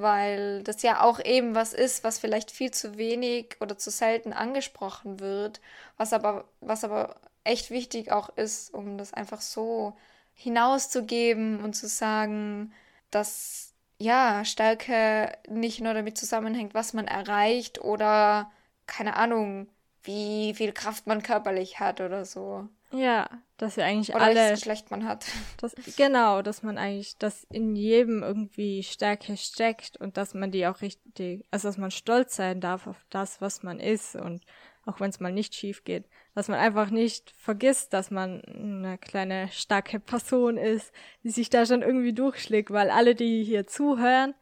[0.00, 4.32] weil das ja auch eben was ist, was vielleicht viel zu wenig oder zu selten
[4.32, 5.60] angesprochen wird,
[5.96, 9.96] was aber, was aber echt wichtig auch ist, um das einfach so
[10.34, 12.72] hinauszugeben und zu sagen,
[13.10, 18.50] dass ja, Stärke nicht nur damit zusammenhängt, was man erreicht oder
[18.86, 19.68] keine Ahnung,
[20.04, 22.68] wie viel Kraft man körperlich hat oder so.
[22.92, 24.50] Ja, dass wir eigentlich Oder alle.
[24.50, 25.26] Geschlecht man hat.
[25.58, 30.66] Das, genau, dass man eigentlich, dass in jedem irgendwie Stärke steckt und dass man die
[30.66, 34.44] auch richtig, also dass man stolz sein darf auf das, was man ist und
[34.86, 38.98] auch wenn es mal nicht schief geht, dass man einfach nicht vergisst, dass man eine
[38.98, 44.34] kleine starke Person ist, die sich da schon irgendwie durchschlägt, weil alle, die hier zuhören,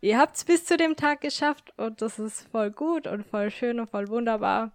[0.00, 3.80] ihr habt's bis zu dem Tag geschafft und das ist voll gut und voll schön
[3.80, 4.72] und voll wunderbar.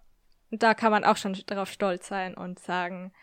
[0.52, 3.14] Und da kann man auch schon darauf stolz sein und sagen,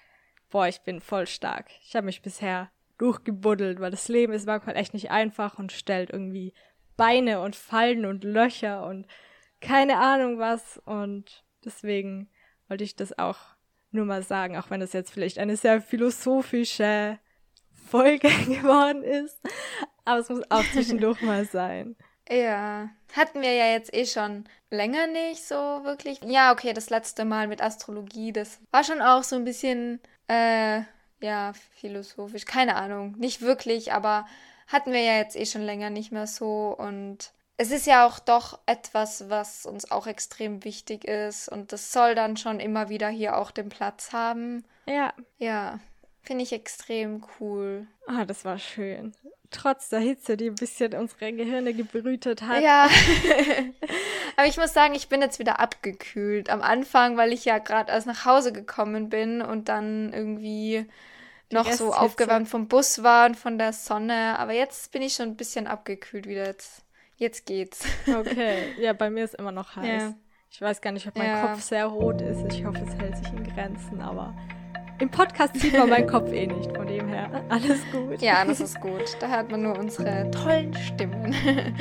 [0.51, 1.71] boah, ich bin voll stark.
[1.83, 6.11] Ich habe mich bisher durchgebuddelt, weil das Leben ist manchmal echt nicht einfach und stellt
[6.11, 6.55] irgendwie
[6.97, 9.07] Beine und Fallen und Löcher und
[9.61, 10.79] keine Ahnung was.
[10.85, 12.29] Und deswegen
[12.69, 13.39] wollte ich das auch
[13.91, 17.19] nur mal sagen, auch wenn das jetzt vielleicht eine sehr philosophische
[17.73, 19.39] Folge geworden ist.
[20.05, 21.97] Aber es muss auch zwischendurch mal sein.
[22.31, 26.21] Ja, hatten wir ja jetzt eh schon länger nicht so wirklich.
[26.25, 30.83] Ja, okay, das letzte Mal mit Astrologie, das war schon auch so ein bisschen, äh,
[31.21, 32.45] ja, philosophisch.
[32.45, 34.27] Keine Ahnung, nicht wirklich, aber
[34.67, 36.75] hatten wir ja jetzt eh schon länger nicht mehr so.
[36.77, 41.49] Und es ist ja auch doch etwas, was uns auch extrem wichtig ist.
[41.49, 44.65] Und das soll dann schon immer wieder hier auch den Platz haben.
[44.87, 45.15] Ja.
[45.39, 45.81] Ja,
[46.23, 47.87] finde ich extrem cool.
[48.07, 49.15] Ah, das war schön.
[49.51, 52.63] Trotz der Hitze, die ein bisschen unsere Gehirne gebrütet hat.
[52.63, 52.89] Ja,
[54.37, 56.51] aber ich muss sagen, ich bin jetzt wieder abgekühlt.
[56.51, 60.87] Am Anfang, weil ich ja gerade erst nach Hause gekommen bin und dann irgendwie
[61.51, 64.39] noch so aufgewärmt vom Bus war und von der Sonne.
[64.39, 66.45] Aber jetzt bin ich schon ein bisschen abgekühlt wieder.
[66.45, 66.83] Jetzt,
[67.17, 67.87] jetzt geht's.
[68.07, 70.03] Okay, ja, bei mir ist immer noch heiß.
[70.03, 70.15] Ja.
[70.51, 71.47] Ich weiß gar nicht, ob mein Ja.
[71.47, 72.53] Kopf sehr rot ist.
[72.53, 74.35] Ich hoffe, es hält sich in Grenzen, aber
[75.01, 76.77] im Podcast sieht man meinen Kopf eh nicht.
[76.77, 78.21] Von dem her, alles gut.
[78.21, 79.17] Ja, das ist gut.
[79.21, 81.35] Da hört man nur unsere tollen Stimmen.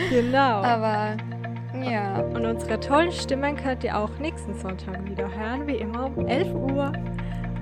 [0.09, 0.61] Genau.
[0.61, 1.17] Aber
[1.83, 6.25] ja, Und unsere tollen Stimmen könnt ihr auch nächsten Sonntag wieder hören, wie immer um
[6.27, 6.91] 11 Uhr.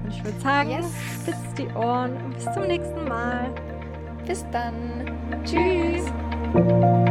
[0.03, 0.91] Und ich würde sagen, Yes.
[1.21, 3.49] spitzt die Ohren und bis zum nächsten Mal.
[4.27, 4.73] bis dann.
[5.43, 6.05] Tschüss.
[6.53, 7.04] Tschüss.